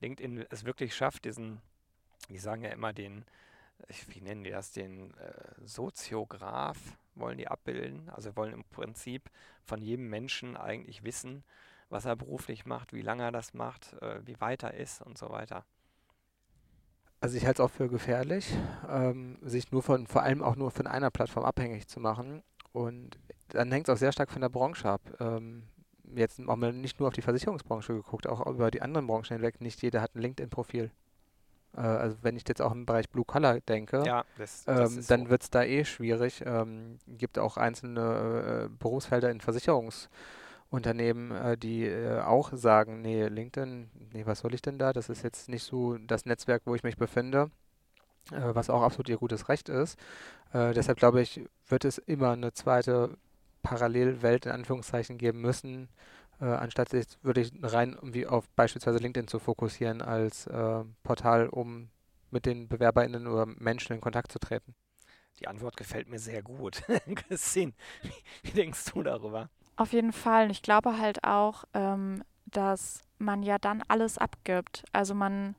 LinkedIn 0.00 0.46
es 0.50 0.64
wirklich 0.64 0.94
schafft, 0.94 1.24
diesen, 1.24 1.60
die 2.28 2.38
sagen 2.38 2.62
ja 2.62 2.70
immer 2.70 2.92
den, 2.92 3.24
wie 4.08 4.20
nennen 4.20 4.44
die 4.44 4.50
das, 4.50 4.72
den 4.72 5.12
äh, 5.14 5.32
Soziograph 5.64 6.78
wollen 7.14 7.38
die 7.38 7.48
abbilden. 7.48 8.08
Also 8.10 8.36
wollen 8.36 8.52
im 8.52 8.64
Prinzip 8.64 9.30
von 9.64 9.80
jedem 9.80 10.08
Menschen 10.08 10.56
eigentlich 10.56 11.02
wissen, 11.02 11.44
was 11.88 12.04
er 12.04 12.16
beruflich 12.16 12.66
macht, 12.66 12.92
wie 12.92 13.02
lange 13.02 13.24
er 13.24 13.32
das 13.32 13.54
macht, 13.54 13.94
äh, 14.02 14.26
wie 14.26 14.40
weit 14.40 14.62
er 14.62 14.74
ist 14.74 15.02
und 15.02 15.18
so 15.18 15.30
weiter. 15.30 15.64
Also 17.20 17.36
ich 17.36 17.46
halte 17.46 17.62
es 17.62 17.66
auch 17.66 17.72
für 17.72 17.88
gefährlich, 17.88 18.54
ähm, 18.88 19.38
sich 19.42 19.72
nur 19.72 19.82
von, 19.82 20.06
vor 20.06 20.22
allem 20.22 20.42
auch 20.42 20.56
nur 20.56 20.70
von 20.70 20.86
einer 20.86 21.10
Plattform 21.10 21.44
abhängig 21.44 21.88
zu 21.88 21.98
machen. 21.98 22.42
Und 22.72 23.18
dann 23.48 23.72
hängt 23.72 23.88
es 23.88 23.94
auch 23.94 23.98
sehr 23.98 24.12
stark 24.12 24.30
von 24.30 24.42
der 24.42 24.50
Branche 24.50 24.88
ab. 24.88 25.00
Ähm, 25.18 25.62
jetzt 26.14 26.38
haben 26.38 26.60
wir 26.60 26.72
nicht 26.72 27.00
nur 27.00 27.08
auf 27.08 27.14
die 27.14 27.22
Versicherungsbranche 27.22 27.94
geguckt, 27.94 28.26
auch 28.26 28.46
über 28.46 28.70
die 28.70 28.82
anderen 28.82 29.06
Branchen 29.06 29.36
hinweg. 29.36 29.60
Nicht 29.60 29.82
jeder 29.82 30.02
hat 30.02 30.14
ein 30.14 30.20
LinkedIn-Profil. 30.20 30.90
Äh, 31.74 31.80
also 31.80 32.16
wenn 32.20 32.36
ich 32.36 32.44
jetzt 32.46 32.60
auch 32.60 32.72
im 32.72 32.84
Bereich 32.84 33.08
Blue 33.08 33.24
Collar 33.24 33.60
denke, 33.60 34.04
ja, 34.04 34.24
das, 34.36 34.64
das 34.64 34.96
ähm, 34.96 35.04
dann 35.08 35.24
so. 35.24 35.30
wird 35.30 35.42
es 35.42 35.50
da 35.50 35.64
eh 35.64 35.84
schwierig. 35.84 36.42
Ähm, 36.44 36.98
gibt 37.08 37.38
auch 37.38 37.56
einzelne 37.56 38.66
äh, 38.66 38.68
Berufsfelder 38.78 39.30
in 39.30 39.40
Versicherungsbranchen 39.40 40.10
Unternehmen, 40.70 41.30
äh, 41.30 41.56
die 41.56 41.84
äh, 41.86 42.20
auch 42.20 42.50
sagen, 42.52 43.02
nee, 43.02 43.26
LinkedIn, 43.26 43.90
nee, 44.12 44.26
was 44.26 44.40
soll 44.40 44.54
ich 44.54 44.62
denn 44.62 44.78
da? 44.78 44.92
Das 44.92 45.08
ist 45.08 45.22
jetzt 45.22 45.48
nicht 45.48 45.62
so 45.62 45.96
das 45.98 46.26
Netzwerk, 46.26 46.62
wo 46.64 46.74
ich 46.74 46.82
mich 46.82 46.96
befinde, 46.96 47.50
äh, 48.32 48.54
was 48.54 48.70
auch 48.70 48.82
absolut 48.82 49.08
ihr 49.08 49.18
gutes 49.18 49.48
Recht 49.48 49.68
ist. 49.68 49.98
Äh, 50.52 50.74
deshalb 50.74 50.98
glaube 50.98 51.20
ich, 51.20 51.40
wird 51.68 51.84
es 51.84 51.98
immer 51.98 52.32
eine 52.32 52.52
zweite 52.52 53.16
Parallelwelt 53.62 54.46
in 54.46 54.52
Anführungszeichen 54.52 55.18
geben 55.18 55.40
müssen, 55.40 55.88
äh, 56.40 56.44
anstatt 56.44 56.90
sich 56.90 57.06
wirklich 57.22 57.52
rein 57.62 57.94
irgendwie 57.94 58.26
auf 58.26 58.48
beispielsweise 58.50 58.98
LinkedIn 58.98 59.28
zu 59.28 59.38
fokussieren 59.38 60.02
als 60.02 60.46
äh, 60.46 60.84
Portal, 61.02 61.48
um 61.48 61.88
mit 62.30 62.46
den 62.46 62.68
BewerberInnen 62.68 63.26
oder 63.26 63.46
Menschen 63.46 63.94
in 63.94 64.00
Kontakt 64.00 64.32
zu 64.32 64.38
treten. 64.38 64.74
Die 65.40 65.48
Antwort 65.48 65.76
gefällt 65.76 66.08
mir 66.08 66.18
sehr 66.18 66.42
gut. 66.42 66.82
Christine, 67.14 67.72
wie 68.42 68.50
denkst 68.50 68.84
du 68.92 69.02
darüber? 69.02 69.50
Auf 69.76 69.92
jeden 69.92 70.12
Fall. 70.12 70.50
Ich 70.50 70.62
glaube 70.62 70.98
halt 70.98 71.24
auch, 71.24 71.64
ähm, 71.74 72.24
dass 72.46 73.02
man 73.18 73.42
ja 73.42 73.58
dann 73.58 73.82
alles 73.88 74.18
abgibt. 74.18 74.84
Also 74.92 75.14
man 75.14 75.54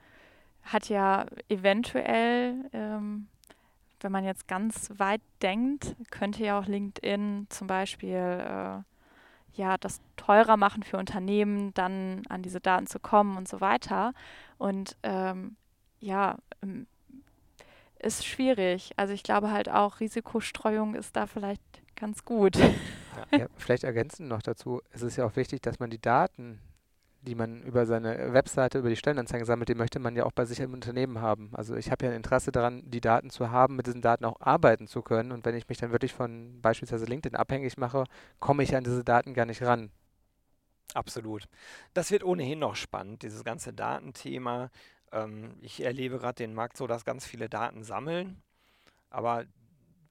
hat 0.63 0.89
ja 0.89 1.25
eventuell, 1.49 2.55
ähm, 2.73 3.27
wenn 4.01 4.11
man 4.11 4.23
jetzt 4.23 4.47
ganz 4.47 4.91
weit 4.97 5.21
denkt, 5.41 5.95
könnte 6.11 6.43
ja 6.43 6.59
auch 6.59 6.65
LinkedIn 6.65 7.47
zum 7.49 7.67
Beispiel 7.67 8.15
äh, 8.15 8.79
ja 9.53 9.77
das 9.79 10.01
teurer 10.17 10.57
machen 10.57 10.83
für 10.83 10.97
Unternehmen, 10.97 11.73
dann 11.73 12.23
an 12.29 12.41
diese 12.41 12.59
Daten 12.59 12.87
zu 12.87 12.99
kommen 12.99 13.37
und 13.37 13.47
so 13.47 13.61
weiter. 13.61 14.13
Und 14.57 14.97
ähm, 15.03 15.55
ja, 15.99 16.37
ähm, 16.63 16.87
ist 17.99 18.25
schwierig. 18.25 18.91
Also 18.97 19.13
ich 19.13 19.23
glaube 19.23 19.51
halt 19.51 19.69
auch, 19.69 19.99
Risikostreuung 19.99 20.95
ist 20.95 21.15
da 21.15 21.27
vielleicht 21.27 21.61
ganz 21.95 22.25
gut. 22.25 22.57
Ja, 23.31 23.47
vielleicht 23.57 23.83
ergänzend 23.83 24.29
noch 24.29 24.41
dazu, 24.41 24.81
es 24.91 25.01
ist 25.01 25.17
ja 25.17 25.25
auch 25.25 25.35
wichtig, 25.35 25.61
dass 25.61 25.79
man 25.79 25.89
die 25.89 26.01
Daten, 26.01 26.59
die 27.21 27.35
man 27.35 27.63
über 27.63 27.85
seine 27.85 28.33
Webseite, 28.33 28.79
über 28.79 28.89
die 28.89 28.95
Stellenanzeigen 28.95 29.45
sammelt, 29.45 29.69
die 29.69 29.75
möchte 29.75 29.99
man 29.99 30.15
ja 30.15 30.25
auch 30.25 30.31
bei 30.31 30.45
sich 30.45 30.59
im 30.59 30.73
Unternehmen 30.73 31.19
haben. 31.21 31.49
Also 31.53 31.75
ich 31.75 31.91
habe 31.91 32.05
ja 32.05 32.11
ein 32.11 32.17
Interesse 32.17 32.51
daran, 32.51 32.83
die 32.89 33.01
Daten 33.01 33.29
zu 33.29 33.51
haben, 33.51 33.75
mit 33.75 33.87
diesen 33.87 34.01
Daten 34.01 34.25
auch 34.25 34.39
arbeiten 34.39 34.87
zu 34.87 35.01
können. 35.01 35.31
Und 35.31 35.45
wenn 35.45 35.55
ich 35.55 35.67
mich 35.67 35.77
dann 35.77 35.91
wirklich 35.91 36.13
von 36.13 36.61
beispielsweise 36.61 37.05
LinkedIn 37.05 37.35
abhängig 37.35 37.77
mache, 37.77 38.05
komme 38.39 38.63
ich 38.63 38.75
an 38.75 38.83
diese 38.83 39.03
Daten 39.03 39.33
gar 39.33 39.45
nicht 39.45 39.63
ran. 39.63 39.91
Absolut. 40.93 41.47
Das 41.93 42.11
wird 42.11 42.23
ohnehin 42.23 42.59
noch 42.59 42.75
spannend, 42.75 43.23
dieses 43.23 43.43
ganze 43.43 43.73
Datenthema. 43.73 44.69
Ähm, 45.11 45.55
ich 45.61 45.83
erlebe 45.83 46.19
gerade 46.19 46.35
den 46.35 46.53
Markt 46.53 46.77
so, 46.77 46.87
dass 46.87 47.05
ganz 47.05 47.25
viele 47.25 47.49
Daten 47.49 47.83
sammeln, 47.83 48.41
aber 49.09 49.45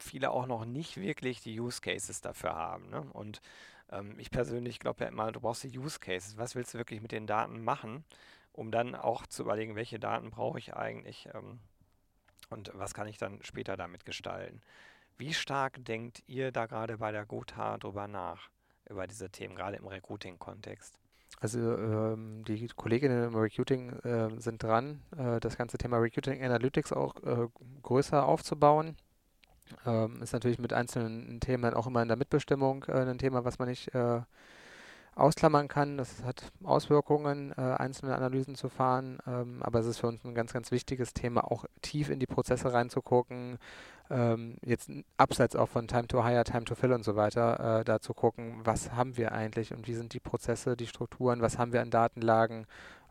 viele 0.03 0.31
auch 0.31 0.47
noch 0.47 0.65
nicht 0.65 0.97
wirklich 0.97 1.41
die 1.41 1.59
Use 1.59 1.81
Cases 1.81 2.21
dafür 2.21 2.55
haben. 2.55 2.89
Ne? 2.91 3.03
Und 3.13 3.41
ähm, 3.91 4.19
ich 4.19 4.31
persönlich 4.31 4.81
glaube 4.81 5.05
ja 5.05 5.11
immer, 5.11 5.33
du 5.33 5.41
brauchst 5.41 5.65
die 5.65 5.79
Use 5.79 5.99
Cases. 5.99 6.37
Was 6.37 6.55
willst 6.55 6.75
du 6.75 6.79
wirklich 6.79 7.01
mit 7.03 7.13
den 7.13 7.27
Daten 7.27 7.63
machen, 7.63 8.05
um 8.53 8.71
dann 8.71 8.95
auch 8.95 9.27
zu 9.27 9.43
überlegen, 9.43 9.77
welche 9.77 9.99
Daten 9.99 10.31
brauche 10.31 10.59
ich 10.59 10.75
eigentlich 10.75 11.29
ähm, 11.35 11.61
und 12.51 12.71
was 12.75 12.95
kann 12.95 13.09
ich 13.09 13.19
dann 13.19 13.43
später 13.43 13.77
damit 13.77 14.05
gestalten. 14.05 14.61
Wie 15.19 15.35
stark 15.35 15.85
denkt 15.85 16.23
ihr 16.27 16.53
da 16.53 16.67
gerade 16.67 16.99
bei 16.99 17.11
der 17.11 17.27
Gotha 17.27 17.79
drüber 17.79 18.07
nach, 18.07 18.51
über 18.89 19.07
diese 19.07 19.31
Themen, 19.31 19.57
gerade 19.57 19.77
im 19.77 19.87
Recruiting-Kontext? 19.87 20.99
Also 21.41 21.59
ähm, 21.77 22.45
die 22.47 22.67
Kolleginnen 22.69 23.25
im 23.25 23.35
Recruiting 23.35 23.91
äh, 24.01 24.41
sind 24.41 24.63
dran, 24.63 25.03
äh, 25.17 25.41
das 25.41 25.57
ganze 25.57 25.77
Thema 25.77 25.99
Recruiting 25.99 26.43
Analytics 26.43 26.93
auch 26.93 27.17
äh, 27.25 27.49
größer 27.83 28.25
aufzubauen. 28.25 28.97
Ähm, 29.87 30.23
ist 30.23 30.33
natürlich 30.33 30.59
mit 30.59 30.73
einzelnen 30.73 31.41
Themen 31.41 31.63
dann 31.63 31.75
auch 31.75 31.87
immer 31.87 32.03
in 32.03 32.09
der 32.09 32.17
Mitbestimmung 32.17 32.85
äh, 32.89 32.93
ein 32.93 33.19
Thema, 33.19 33.45
was 33.45 33.59
man 33.59 33.69
nicht 33.69 33.95
äh, 33.95 34.21
ausklammern 35.17 35.67
kann. 35.67 35.97
Das 35.97 36.23
hat 36.23 36.53
Auswirkungen, 36.63 37.53
äh, 37.57 37.61
einzelne 37.61 38.15
Analysen 38.15 38.55
zu 38.55 38.69
fahren, 38.69 39.19
ähm, 39.27 39.63
aber 39.63 39.81
es 39.81 39.87
ist 39.87 39.99
für 39.99 40.07
uns 40.07 40.25
ein 40.25 40.35
ganz, 40.35 40.53
ganz 40.53 40.71
wichtiges 40.71 41.15
Thema, 41.15 41.51
auch 41.51 41.65
tief 41.83 42.11
in 42.11 42.21
die 42.21 42.27
Prozesse 42.27 42.73
reinzugucken, 42.73 43.59
ähm, 44.11 44.57
jetzt 44.63 44.91
abseits 45.17 45.57
auch 45.57 45.69
von 45.69 45.89
Time 45.89 46.07
to 46.07 46.25
Hire, 46.25 46.45
Time 46.45 46.65
to 46.65 46.75
Fill 46.75 46.93
und 46.93 47.05
so 47.05 47.17
weiter, 47.17 47.81
äh, 47.81 47.85
da 47.85 48.01
zu 48.01 48.15
gucken, 48.15 48.61
was 48.63 48.93
haben 48.93 49.17
wir 49.17 49.33
eigentlich 49.33 49.73
und 49.73 49.89
wie 49.89 49.95
sind 49.95 50.13
die 50.13 50.21
Prozesse, 50.21 50.77
die 50.77 50.87
Strukturen, 50.87 51.41
was 51.41 51.59
haben 51.59 51.73
wir 51.73 51.81
an 51.81 51.91
Datenlagen, 51.91 52.67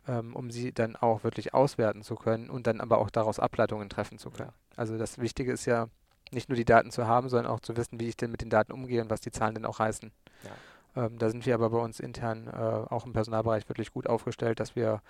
ähm, 0.08 0.36
um 0.36 0.52
sie 0.52 0.72
dann 0.72 0.96
auch 0.96 1.24
wirklich 1.24 1.54
auswerten 1.56 2.04
zu 2.04 2.15
können 2.15 2.50
und 2.52 2.68
dann 2.68 2.82
aber 2.82 3.00
auch 3.00 3.10
daraus 3.10 3.39
Ableitungen 3.39 3.89
treffen 3.89 4.20
zu 4.20 4.30
können. 4.30 4.54
Also 4.76 4.98
das 4.98 5.18
Wichtige 5.18 5.52
ist 5.52 5.65
ja, 5.65 5.88
nicht 6.36 6.50
nur 6.50 6.56
die 6.56 6.65
Daten 6.65 6.91
zu 6.91 7.08
haben, 7.08 7.30
sondern 7.30 7.52
auch 7.52 7.60
zu 7.60 7.76
wissen, 7.76 8.00
wie 8.00 8.08
ich 8.08 8.17
denn 8.17 8.30
mit 8.30 8.41
den 8.41 8.52
Daten 8.52 8.71
umgehe 8.71 9.02
und 9.02 9.10
was 9.10 9.21
die 9.21 9.32
Zahlen 9.32 9.56
denn 9.56 9.65
auch 9.65 9.80
heißen. 9.80 10.12
Ja. 10.43 11.06
Ähm, 11.06 11.17
da 11.17 11.30
sind 11.30 11.45
wir 11.45 11.56
aber 11.56 11.71
bei 11.71 11.80
uns 11.80 12.00
intern 12.00 12.48
äh, 12.48 12.52
auch 12.54 13.06
im 13.06 13.13
Personalbereich 13.13 13.67
wirklich 13.67 13.91
gut 13.91 14.08
aufgestellt, 14.08 14.60
dass 14.60 14.76
wir 14.76 15.02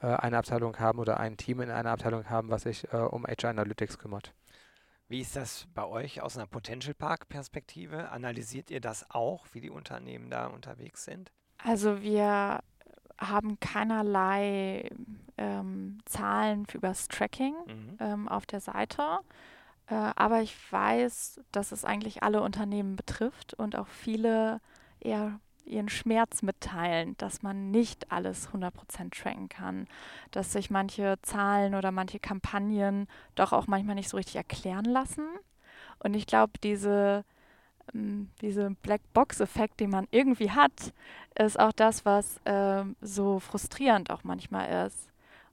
äh, 0.00 0.06
eine 0.06 0.38
Abteilung 0.38 0.78
haben 0.78 0.98
oder 0.98 1.20
ein 1.20 1.36
Team 1.36 1.60
in 1.60 1.70
einer 1.70 1.90
Abteilung 1.90 2.28
haben, 2.30 2.50
was 2.50 2.62
sich 2.62 2.92
äh, 2.92 2.96
um 2.96 3.26
HR 3.26 3.50
Analytics 3.50 3.98
kümmert. 3.98 4.32
Wie 5.08 5.20
ist 5.20 5.36
das 5.36 5.66
bei 5.74 5.84
euch 5.86 6.20
aus 6.20 6.36
einer 6.36 6.46
Potential 6.46 6.94
Park 6.94 7.28
Perspektive? 7.28 8.10
Analysiert 8.10 8.70
ihr 8.70 8.80
das 8.80 9.10
auch, 9.10 9.46
wie 9.52 9.60
die 9.60 9.70
Unternehmen 9.70 10.28
da 10.28 10.48
unterwegs 10.48 11.04
sind? 11.04 11.32
Also 11.64 12.02
wir 12.02 12.60
haben 13.18 13.58
keinerlei 13.58 14.90
ähm, 15.38 15.98
Zahlen 16.04 16.66
für 16.66 16.78
übers 16.78 17.08
Tracking 17.08 17.54
mhm. 17.66 17.96
ähm, 18.00 18.28
auf 18.28 18.44
der 18.44 18.60
Seite. 18.60 19.18
Äh, 19.90 20.12
aber 20.16 20.42
ich 20.42 20.54
weiß, 20.72 21.40
dass 21.52 21.72
es 21.72 21.84
eigentlich 21.84 22.22
alle 22.22 22.42
Unternehmen 22.42 22.96
betrifft 22.96 23.54
und 23.54 23.76
auch 23.76 23.88
viele 23.88 24.60
eher 25.00 25.40
ihren 25.64 25.88
Schmerz 25.88 26.42
mitteilen, 26.42 27.14
dass 27.18 27.42
man 27.42 27.70
nicht 27.70 28.10
alles 28.10 28.48
100% 28.50 29.10
tracken 29.10 29.48
kann, 29.48 29.86
dass 30.30 30.52
sich 30.52 30.70
manche 30.70 31.16
Zahlen 31.22 31.74
oder 31.74 31.90
manche 31.92 32.18
Kampagnen 32.18 33.06
doch 33.34 33.52
auch 33.52 33.66
manchmal 33.66 33.94
nicht 33.94 34.08
so 34.08 34.16
richtig 34.16 34.36
erklären 34.36 34.86
lassen. 34.86 35.26
Und 36.00 36.14
ich 36.14 36.26
glaube, 36.26 36.52
diese, 36.62 37.24
ähm, 37.94 38.30
diese 38.40 38.70
Blackbox-Effekt, 38.82 39.80
den 39.80 39.90
man 39.90 40.08
irgendwie 40.10 40.50
hat, 40.50 40.94
ist 41.38 41.58
auch 41.60 41.72
das, 41.72 42.04
was 42.04 42.38
äh, 42.44 42.84
so 43.00 43.38
frustrierend 43.38 44.10
auch 44.10 44.24
manchmal 44.24 44.86
ist. 44.86 45.07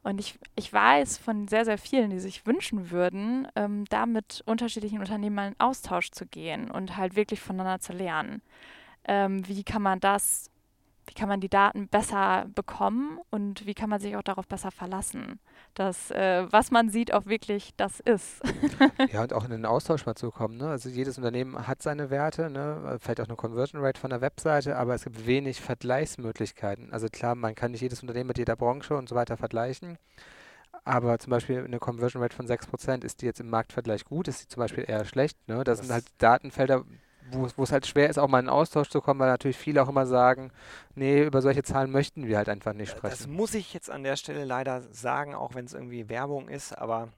Und 0.05 0.19
ich, 0.19 0.37
ich 0.55 0.71
weiß 0.71 1.17
von 1.17 1.47
sehr, 1.47 1.65
sehr 1.65 1.79
vielen, 1.79 2.11
die 2.11 2.19
sich 2.19 2.45
wünschen 2.45 2.91
würden, 2.91 3.47
ähm, 3.55 3.85
da 3.89 4.05
mit 4.05 4.43
unterschiedlichen 4.45 4.99
Unternehmen 4.99 5.35
mal 5.35 5.47
in 5.47 5.59
Austausch 5.59 6.11
zu 6.11 6.27
gehen 6.27 6.69
und 6.69 6.95
halt 6.95 7.15
wirklich 7.15 7.41
voneinander 7.41 7.79
zu 7.79 7.91
lernen. 7.91 8.43
Ähm, 9.07 9.47
wie 9.47 9.63
kann 9.63 9.81
man 9.81 9.99
das, 9.99 10.51
wie 11.07 11.13
kann 11.13 11.29
man 11.29 11.39
die 11.39 11.49
Daten 11.49 11.87
besser 11.87 12.45
bekommen 12.53 13.19
und 13.29 13.65
wie 13.65 13.73
kann 13.73 13.89
man 13.89 13.99
sich 13.99 14.15
auch 14.15 14.23
darauf 14.23 14.47
besser 14.47 14.71
verlassen, 14.71 15.39
dass 15.73 16.11
äh, 16.11 16.45
was 16.51 16.71
man 16.71 16.89
sieht 16.89 17.13
auch 17.13 17.25
wirklich 17.25 17.73
das 17.77 17.99
ist. 17.99 18.41
ja, 19.11 19.21
und 19.21 19.33
auch 19.33 19.45
in 19.45 19.51
den 19.51 19.65
Austausch 19.65 20.05
mal 20.05 20.15
zu 20.15 20.31
kommen. 20.31 20.57
Ne? 20.57 20.67
Also 20.67 20.89
jedes 20.89 21.17
Unternehmen 21.17 21.67
hat 21.67 21.81
seine 21.81 22.09
Werte, 22.09 22.49
ne? 22.49 22.97
vielleicht 22.99 23.21
auch 23.21 23.27
eine 23.27 23.35
Conversion 23.35 23.81
Rate 23.81 23.99
von 23.99 24.09
der 24.09 24.21
Webseite, 24.21 24.77
aber 24.77 24.95
es 24.95 25.03
gibt 25.03 25.25
wenig 25.27 25.61
Vergleichsmöglichkeiten. 25.61 26.91
Also 26.91 27.07
klar, 27.07 27.35
man 27.35 27.55
kann 27.55 27.71
nicht 27.71 27.81
jedes 27.81 28.01
Unternehmen 28.01 28.27
mit 28.27 28.37
jeder 28.37 28.55
Branche 28.55 28.95
und 28.95 29.09
so 29.09 29.15
weiter 29.15 29.37
vergleichen. 29.37 29.97
Aber 30.83 31.17
zum 31.17 31.31
Beispiel 31.31 31.63
eine 31.63 31.79
Conversion 31.79 32.21
Rate 32.21 32.35
von 32.35 32.47
6%, 32.47 33.03
ist 33.03 33.21
die 33.21 33.25
jetzt 33.25 33.39
im 33.39 33.49
Marktvergleich 33.49 34.05
gut, 34.05 34.27
ist 34.27 34.43
die 34.43 34.47
zum 34.47 34.61
Beispiel 34.61 34.85
eher 34.87 35.05
schlecht. 35.05 35.37
Ne? 35.47 35.63
Das, 35.63 35.79
das 35.79 35.87
sind 35.87 35.93
halt 35.93 36.05
Datenfelder, 36.19 36.83
wo 37.31 37.63
es 37.63 37.71
halt 37.71 37.87
schwer 37.87 38.09
ist, 38.09 38.17
auch 38.17 38.27
mal 38.27 38.39
in 38.39 38.49
Austausch 38.49 38.89
zu 38.89 39.01
kommen, 39.01 39.19
weil 39.19 39.29
natürlich 39.29 39.57
viele 39.57 39.81
auch 39.83 39.89
immer 39.89 40.05
sagen, 40.05 40.51
nee, 40.95 41.23
über 41.23 41.41
solche 41.41 41.63
Zahlen 41.63 41.91
möchten 41.91 42.27
wir 42.27 42.37
halt 42.37 42.49
einfach 42.49 42.73
nicht 42.73 42.91
sprechen. 42.91 43.15
Das 43.17 43.27
muss 43.27 43.53
ich 43.53 43.73
jetzt 43.73 43.89
an 43.89 44.03
der 44.03 44.15
Stelle 44.15 44.45
leider 44.45 44.81
sagen, 44.93 45.35
auch 45.35 45.55
wenn 45.55 45.65
es 45.65 45.73
irgendwie 45.73 46.09
Werbung 46.09 46.49
ist, 46.49 46.77
aber 46.77 47.09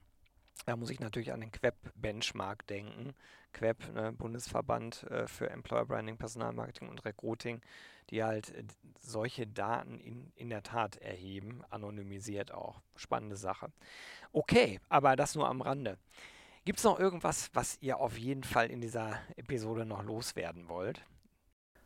da 0.66 0.76
muss 0.76 0.90
ich 0.90 1.00
natürlich 1.00 1.32
an 1.32 1.40
den 1.40 1.52
Queb-Benchmark 1.52 2.66
denken. 2.66 3.14
Queb, 3.52 3.92
ne, 3.94 4.12
Bundesverband 4.12 5.04
äh, 5.04 5.26
für 5.26 5.50
Employer 5.50 5.86
Branding, 5.86 6.18
Personalmarketing 6.18 6.88
und 6.88 7.04
Recruiting, 7.04 7.62
die 8.10 8.22
halt 8.22 8.54
äh, 8.54 8.64
solche 9.00 9.46
Daten 9.46 9.98
in, 9.98 10.32
in 10.36 10.50
der 10.50 10.62
Tat 10.62 10.96
erheben, 10.96 11.62
anonymisiert 11.70 12.52
auch. 12.52 12.82
Spannende 12.96 13.36
Sache. 13.36 13.72
Okay, 14.32 14.80
aber 14.88 15.16
das 15.16 15.34
nur 15.34 15.48
am 15.48 15.62
Rande. 15.62 15.98
Gibt 16.68 16.80
es 16.80 16.84
noch 16.84 17.00
irgendwas, 17.00 17.48
was 17.54 17.78
ihr 17.80 17.98
auf 17.98 18.18
jeden 18.18 18.44
Fall 18.44 18.66
in 18.66 18.82
dieser 18.82 19.18
Episode 19.36 19.86
noch 19.86 20.02
loswerden 20.02 20.68
wollt? 20.68 21.00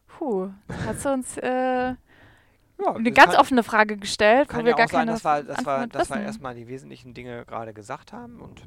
Puh, 0.09 0.51
hast 0.85 1.05
du 1.05 1.13
uns 1.13 1.37
äh, 1.37 1.91
ja, 1.91 1.97
eine 2.93 3.13
ganz 3.13 3.31
kann, 3.31 3.41
offene 3.41 3.63
Frage 3.63 3.97
gestellt, 3.97 4.49
wo 4.53 4.59
wir 4.59 4.71
ja 4.71 4.77
gar 4.77 4.89
sein, 4.89 5.07
keine 5.07 5.13
dass 5.13 5.25
wir, 5.25 5.45
dass 5.45 5.65
wir, 5.65 5.87
dass 5.87 6.11
wir 6.11 6.21
erstmal 6.23 6.57
die 6.57 6.67
wesentlichen 6.67 7.15
Dinge 7.15 7.45
gerade 7.45 7.73
gesagt 7.73 8.13
haben 8.13 8.41
und 8.41 8.67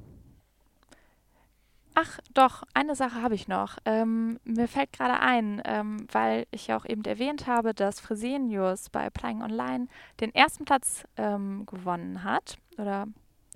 Ach, 1.95 2.19
doch, 2.33 2.63
eine 2.73 2.95
Sache 2.95 3.21
habe 3.21 3.35
ich 3.35 3.49
noch. 3.49 3.77
Ähm, 3.83 4.39
mir 4.45 4.69
fällt 4.69 4.93
gerade 4.93 5.19
ein, 5.19 5.61
ähm, 5.65 6.07
weil 6.13 6.45
ich 6.51 6.67
ja 6.67 6.77
auch 6.77 6.85
eben 6.85 7.03
erwähnt 7.03 7.45
habe, 7.45 7.73
dass 7.73 7.99
Fresenius 7.99 8.89
bei 8.89 9.05
Applying 9.05 9.41
Online 9.41 9.87
den 10.21 10.33
ersten 10.33 10.63
Platz 10.63 11.03
ähm, 11.17 11.65
gewonnen 11.65 12.23
hat 12.23 12.57
oder 12.77 13.07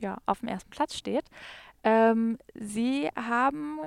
ja, 0.01 0.17
auf 0.25 0.39
dem 0.39 0.49
ersten 0.49 0.69
Platz 0.69 0.95
steht. 0.95 1.25
Ähm, 1.83 2.37
sie 2.53 3.09
haben 3.15 3.79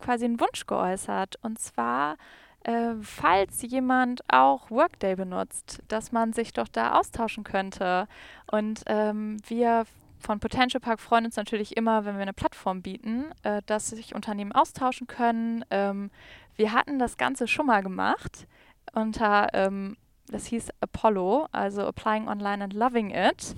quasi 0.00 0.24
einen 0.24 0.40
Wunsch 0.40 0.66
geäußert. 0.66 1.36
Und 1.42 1.58
zwar, 1.58 2.16
äh, 2.64 2.94
falls 3.02 3.62
jemand 3.62 4.22
auch 4.28 4.70
Workday 4.70 5.16
benutzt, 5.16 5.82
dass 5.88 6.12
man 6.12 6.32
sich 6.32 6.52
doch 6.52 6.68
da 6.68 6.92
austauschen 6.92 7.44
könnte. 7.44 8.08
Und 8.50 8.82
ähm, 8.86 9.38
wir 9.46 9.84
von 10.20 10.40
Potential 10.40 10.80
Park 10.80 11.00
freuen 11.00 11.26
uns 11.26 11.36
natürlich 11.36 11.76
immer, 11.76 12.04
wenn 12.04 12.16
wir 12.16 12.22
eine 12.22 12.32
Plattform 12.32 12.82
bieten, 12.82 13.26
äh, 13.42 13.62
dass 13.66 13.88
sich 13.88 14.14
Unternehmen 14.14 14.52
austauschen 14.52 15.06
können. 15.06 15.64
Ähm, 15.70 16.10
wir 16.56 16.72
hatten 16.72 16.98
das 16.98 17.16
Ganze 17.16 17.46
schon 17.46 17.66
mal 17.66 17.82
gemacht 17.82 18.48
unter, 18.92 19.48
ähm, 19.52 19.96
das 20.26 20.46
hieß 20.46 20.70
Apollo, 20.80 21.46
also 21.52 21.86
Applying 21.86 22.28
Online 22.28 22.64
and 22.64 22.72
Loving 22.72 23.10
It. 23.10 23.54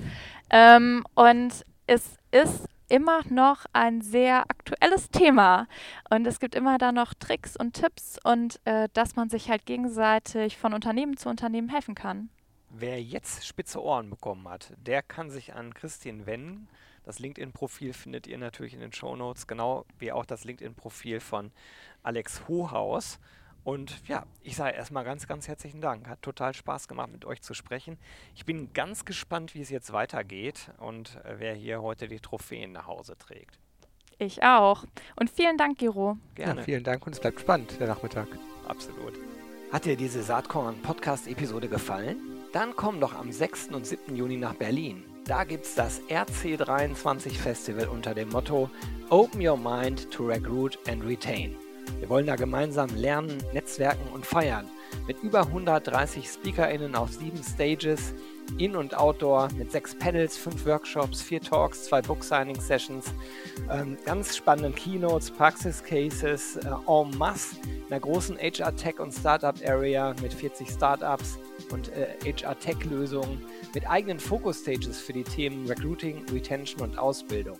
Ähm, 0.51 1.05
und 1.15 1.65
es 1.87 2.17
ist 2.31 2.69
immer 2.91 3.23
noch 3.31 3.67
ein 3.73 4.01
sehr 4.01 4.43
aktuelles 4.51 5.11
Thema. 5.11 5.67
Und 6.11 6.27
es 6.27 6.41
gibt 6.41 6.55
immer 6.55 6.79
da 6.79 6.93
noch 6.93 7.15
Tricks 7.15 7.57
und 7.57 7.75
Tipps 7.75 8.19
und 8.23 8.61
äh, 8.65 8.89
dass 8.93 9.17
man 9.17 9.29
sich 9.31 9.49
halt 9.49 9.67
gegenseitig 9.67 10.59
von 10.59 10.75
Unternehmen 10.75 11.17
zu 11.17 11.29
Unternehmen 11.29 11.69
helfen 11.69 11.95
kann. 11.95 12.31
Wer 12.69 13.03
jetzt 13.03 13.47
spitze 13.47 13.83
Ohren 13.83 14.11
bekommen 14.11 14.49
hat, 14.49 14.73
der 14.77 15.03
kann 15.03 15.31
sich 15.31 15.55
an 15.55 15.75
Christine 15.75 16.27
wenden. 16.27 16.69
Das 17.05 17.19
LinkedIn-Profil 17.19 17.93
findet 17.93 18.27
ihr 18.27 18.39
natürlich 18.39 18.75
in 18.75 18.81
den 18.81 18.93
Show 18.93 19.17
Notes, 19.17 19.47
genau 19.47 19.87
wie 19.99 20.13
auch 20.13 20.27
das 20.27 20.45
LinkedIn-Profil 20.45 21.21
von 21.21 21.51
Alex 22.03 22.47
Hohaus. 22.47 23.19
Und 23.63 24.07
ja, 24.09 24.25
ich 24.43 24.57
sage 24.57 24.77
erstmal 24.77 25.05
ganz, 25.05 25.27
ganz 25.27 25.47
herzlichen 25.49 25.81
Dank. 25.81 26.09
Hat 26.09 26.23
total 26.23 26.55
Spaß 26.55 26.89
gemacht, 26.89 27.11
mit 27.13 27.25
euch 27.25 27.43
zu 27.43 27.55
sprechen. 27.55 27.99
Ich 28.35 28.45
bin 28.45 28.73
ganz 28.73 29.05
gespannt, 29.05 29.55
wie 29.55 29.61
es 29.61 29.71
jetzt 29.71 29.93
weitergeht 29.93 30.71
und 30.79 31.17
äh, 31.25 31.35
wer 31.39 31.55
hier 31.55 31.83
heute 31.83 32.09
die 32.09 32.21
Trophäen 32.21 32.73
nach 32.73 32.87
Hause 32.87 33.17
trägt. 33.19 33.59
Ich 34.19 34.43
auch. 34.43 34.85
Und 35.17 35.31
vielen 35.31 35.57
Dank, 35.57 35.79
Giro. 35.79 36.19
Gerne. 36.35 36.61
Ja, 36.61 36.65
vielen 36.65 36.85
Dank 36.85 37.07
und 37.07 37.15
es 37.15 37.21
bleibt 37.21 37.41
spannend, 37.41 37.79
der 37.81 37.89
Nachmittag. 37.89 38.29
Absolut. 38.69 39.15
Hat 39.73 39.85
dir 39.85 39.97
diese 39.97 40.23
Saatkorn-Podcast-Episode 40.23 41.69
gefallen? 41.69 42.19
Dann 42.53 42.75
komm 42.75 43.01
doch 43.01 43.15
am 43.15 43.31
6. 43.31 43.69
und 43.69 43.87
7. 43.87 44.17
Juni 44.17 44.37
nach 44.37 44.55
Berlin. 44.55 45.05
Da 45.25 45.45
gibt 45.45 45.65
es 45.65 45.75
das 45.75 46.01
RC23 46.09 47.31
Festival 47.31 47.89
unter 47.89 48.15
dem 48.15 48.31
Motto 48.31 48.69
Open 49.11 49.47
Your 49.47 49.57
Mind 49.57 50.11
to 50.11 50.27
Recruit 50.27 50.79
and 50.89 51.05
Retain. 51.05 51.57
Wir 51.99 52.09
wollen 52.09 52.27
da 52.27 52.37
gemeinsam 52.37 52.95
lernen, 52.97 53.43
netzwerken 53.53 54.09
und 54.13 54.25
feiern. 54.25 54.69
Mit 55.07 55.23
über 55.23 55.41
130 55.41 56.29
SpeakerInnen 56.29 56.95
auf 56.95 57.13
sieben 57.13 57.43
Stages, 57.43 58.15
in- 58.59 58.77
und 58.77 58.97
Outdoor, 58.97 59.49
mit 59.57 59.71
sechs 59.71 59.95
Panels, 59.95 60.37
fünf 60.37 60.67
Workshops, 60.67 61.23
vier 61.23 61.41
Talks, 61.41 61.85
zwei 61.85 62.03
Book-Signing-Sessions, 62.03 63.07
ähm, 63.71 63.97
ganz 64.05 64.37
spannenden 64.37 64.75
Keynotes, 64.75 65.31
Praxis-Cases 65.31 66.57
äh, 66.57 66.69
en 66.69 67.17
masse, 67.17 67.57
in 67.65 67.93
einer 67.93 68.01
großen 68.01 68.37
HR-Tech- 68.39 69.01
und 69.01 69.13
Startup-Area 69.13 70.15
mit 70.21 70.33
40 70.33 70.69
Startups 70.69 71.39
und 71.73 71.91
äh, 71.91 72.15
HR-Tech-Lösungen, 72.25 73.43
mit 73.75 73.89
eigenen 73.89 74.21
Focus-Stages 74.21 75.01
für 75.01 75.13
die 75.13 75.25
Themen 75.25 75.67
Recruiting, 75.67 76.25
Retention 76.33 76.83
und 76.83 76.99
Ausbildung 76.99 77.59